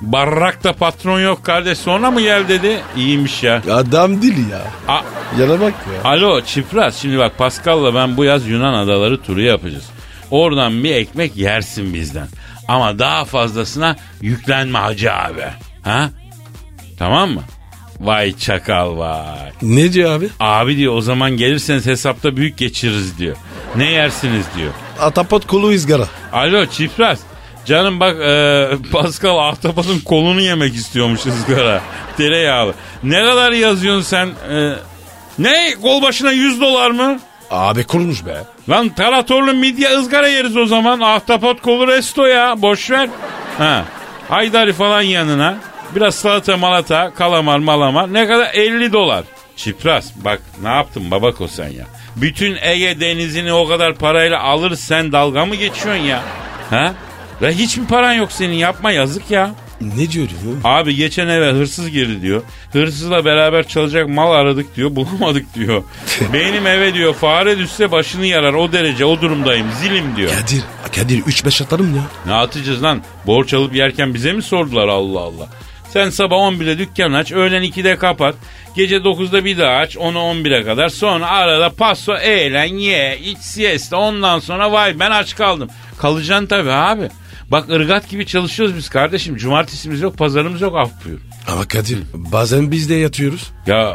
[0.00, 2.80] Barrakta patron yok kardeş sonra mı gel dedi.
[2.96, 3.62] İyiymiş ya.
[3.70, 4.62] Adam değil ya.
[4.88, 5.02] A-
[5.40, 6.10] Yana bak ya.
[6.10, 9.90] Alo Çipras şimdi bak Pascal'la ben bu yaz Yunan adaları turu yapacağız.
[10.30, 12.26] Oradan bir ekmek yersin bizden.
[12.68, 15.44] Ama daha fazlasına yüklenme hacı abi.
[15.82, 16.10] Ha?
[16.98, 17.42] Tamam mı?
[18.00, 19.52] Vay çakal vay.
[19.62, 20.28] Ne diyor abi?
[20.40, 23.36] Abi diyor o zaman gelirseniz hesapta büyük geçiririz diyor.
[23.76, 24.72] Ne yersiniz diyor.
[25.00, 26.08] Atapot kolu izgara.
[26.32, 27.20] Alo Çipras.
[27.66, 31.80] Canım bak e, Pascal ahtapotun kolunu yemek istiyormuş ızgara.
[32.16, 32.74] Tereyağlı.
[33.02, 34.26] Ne kadar yazıyorsun sen?
[34.50, 34.72] E,
[35.38, 35.74] ne?
[35.82, 37.18] Kol başına 100 dolar mı?
[37.50, 38.36] Abi kurmuş be.
[38.68, 41.00] Lan taratorlu midye ızgara yeriz o zaman.
[41.00, 42.62] Ahtapot kolu resto ya.
[42.62, 43.08] Boş ver.
[43.58, 43.84] Ha.
[44.28, 45.56] Haydari falan yanına.
[45.96, 48.12] Biraz salata malata, kalamar malamar.
[48.12, 48.54] Ne kadar?
[48.54, 49.24] 50 dolar.
[49.56, 51.84] Çipras bak ne yaptın babako sen ya.
[52.16, 56.22] Bütün Ege denizini o kadar parayla alır sen dalga mı geçiyorsun ya?
[56.70, 56.92] Ha?
[57.42, 59.54] Ve hiç mi paran yok senin yapma yazık ya.
[59.80, 60.54] Ne diyor diyor?
[60.64, 62.42] Abi geçen eve hırsız girdi diyor.
[62.72, 64.90] Hırsızla beraber çalacak mal aradık diyor.
[64.96, 65.82] Bulamadık diyor.
[66.32, 70.30] Benim eve diyor fare düşse başını yarar o derece o durumdayım zilim diyor.
[70.40, 70.62] Kadir.
[70.96, 72.02] Kadir 3-5 atarım ya.
[72.26, 73.02] Ne atacağız lan?
[73.26, 75.46] Borç alıp yerken bize mi sordular Allah Allah?
[75.92, 78.34] Sen sabah 11'de dükkan aç, öğlen 2'de kapat.
[78.76, 80.88] Gece 9'da bir daha aç, onu 11'e kadar.
[80.88, 83.96] Sonra arada paso, eğlen, ye, iç siesta.
[83.96, 85.68] Ondan sonra vay ben aç kaldım.
[85.98, 87.08] Kalacaksın tabii abi.
[87.50, 89.36] Bak ırgat gibi çalışıyoruz biz kardeşim.
[89.36, 91.18] Cumartesimiz yok, pazarımız yok af buyur.
[91.48, 93.50] Ama Kadir bazen biz de yatıyoruz.
[93.66, 93.94] Ya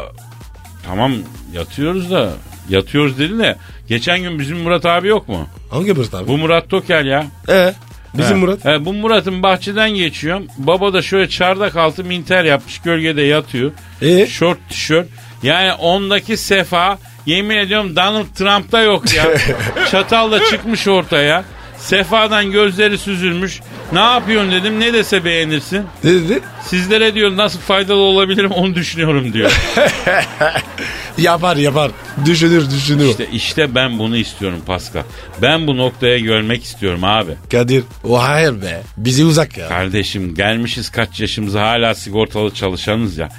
[0.85, 1.13] tamam
[1.53, 2.29] yatıyoruz da
[2.69, 3.55] yatıyoruz dedin de
[3.87, 5.47] geçen gün bizim Murat abi yok mu?
[5.71, 6.27] Hangi Murat abi?
[6.27, 7.25] Bu Murat Tokel ya.
[7.49, 7.73] Ee,
[8.13, 8.39] bizim He.
[8.39, 8.65] Murat.
[8.65, 10.47] He, bu Murat'ın bahçeden geçiyorum.
[10.57, 13.71] Baba da şöyle çardak altı minter yapmış gölgede yatıyor.
[14.01, 14.27] Ee?
[14.27, 15.07] Şort tişört.
[15.43, 19.25] Yani ondaki sefa yemin ediyorum Donald Trump'ta yok ya.
[19.91, 21.43] Çatal da çıkmış ortaya.
[21.79, 23.59] Sefadan gözleri süzülmüş.
[23.93, 24.79] Ne yapıyorsun dedim.
[24.79, 25.85] Ne dese beğenirsin.
[26.03, 26.39] Ne dedi?
[26.65, 29.51] Sizlere diyor nasıl faydalı olabilirim onu düşünüyorum diyor.
[31.17, 31.91] Yapar yapar.
[32.25, 33.09] Düşünür düşünür.
[33.09, 35.03] İşte, işte ben bunu istiyorum Pascal.
[35.41, 37.31] Ben bu noktaya görmek istiyorum abi.
[37.51, 38.81] Kadir o hayır be.
[38.97, 39.67] Bizi uzak ya.
[39.67, 43.29] Kardeşim gelmişiz kaç yaşımıza hala sigortalı çalışanız ya.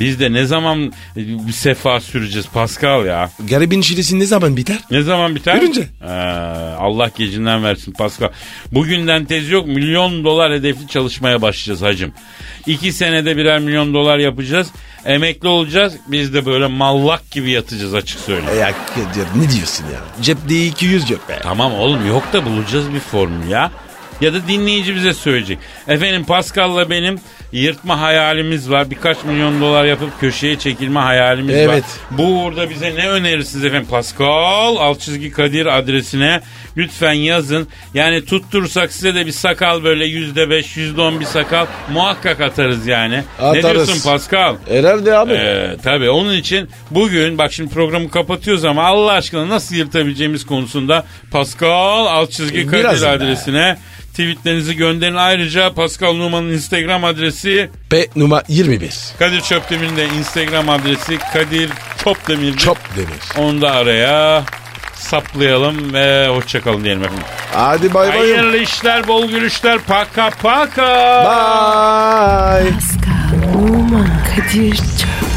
[0.00, 3.30] Biz de ne zaman e, bir sefa süreceğiz Pascal ya?
[3.50, 4.78] Garibin çilesi ne zaman biter?
[4.90, 5.58] Ne zaman biter?
[5.58, 5.88] Ölünce.
[6.02, 6.06] Ee,
[6.78, 8.28] Allah gecinden versin Pascal.
[8.72, 12.12] Bugünden tez yok milyon dolar hedefli çalışmaya başlayacağız hacım.
[12.66, 14.68] İki senede birer milyon dolar yapacağız.
[15.04, 15.94] Emekli olacağız.
[16.06, 18.60] Biz de böyle mallak gibi yatacağız açık söyleyeyim.
[18.60, 20.22] Ya Kadir ne diyorsun ya?
[20.22, 21.38] Cepte 200 yok be.
[21.42, 23.70] Tamam oğlum yok da bulacağız bir formül ya.
[24.20, 25.58] Ya da dinleyici bize söyleyecek.
[25.88, 27.18] Efendim Pascal'la benim
[27.52, 28.90] yırtma hayalimiz var.
[28.90, 31.60] Birkaç milyon dolar yapıp köşeye çekilme hayalimiz var.
[31.60, 31.84] Evet.
[32.10, 33.88] Bu uğurda bize ne önerirsiniz efendim?
[33.90, 36.40] Pascal alt çizgi Kadir adresine
[36.76, 37.68] lütfen yazın.
[37.94, 42.86] Yani tutturursak size de bir sakal böyle yüzde beş yüzde on bir sakal muhakkak atarız
[42.86, 43.22] yani.
[43.40, 43.86] Ne Atarız.
[43.86, 44.56] diyorsun Pascal?
[44.68, 45.32] Herhalde abi.
[45.32, 51.04] Ee, tabii onun için bugün bak şimdi programı kapatıyoruz ama Allah aşkına nasıl yırtabileceğimiz konusunda
[51.30, 53.08] Pascal alt çizgi Kadir Biraz be.
[53.08, 53.76] adresine
[54.10, 55.14] tweetlerinizi gönderin.
[55.14, 57.39] Ayrıca Pascal Numan'ın Instagram adresi
[57.90, 58.94] P numara 21.
[59.18, 61.70] Kadir Çöpdemir'in de Instagram adresi Kadir
[62.04, 62.56] Çöpdemir.
[62.56, 63.48] Çok demir.
[63.48, 64.44] Onu da araya
[64.94, 67.24] saplayalım ve hoşçakalın diyelim efendim.
[67.52, 68.18] Hadi bay bay.
[68.18, 69.78] Hayırlı işler, bol gülüşler.
[69.78, 70.86] Paka paka.
[71.24, 72.70] Bye.
[72.72, 75.19] Pascal, Oman, Kadir çok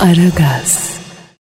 [0.00, 0.89] Aragaz.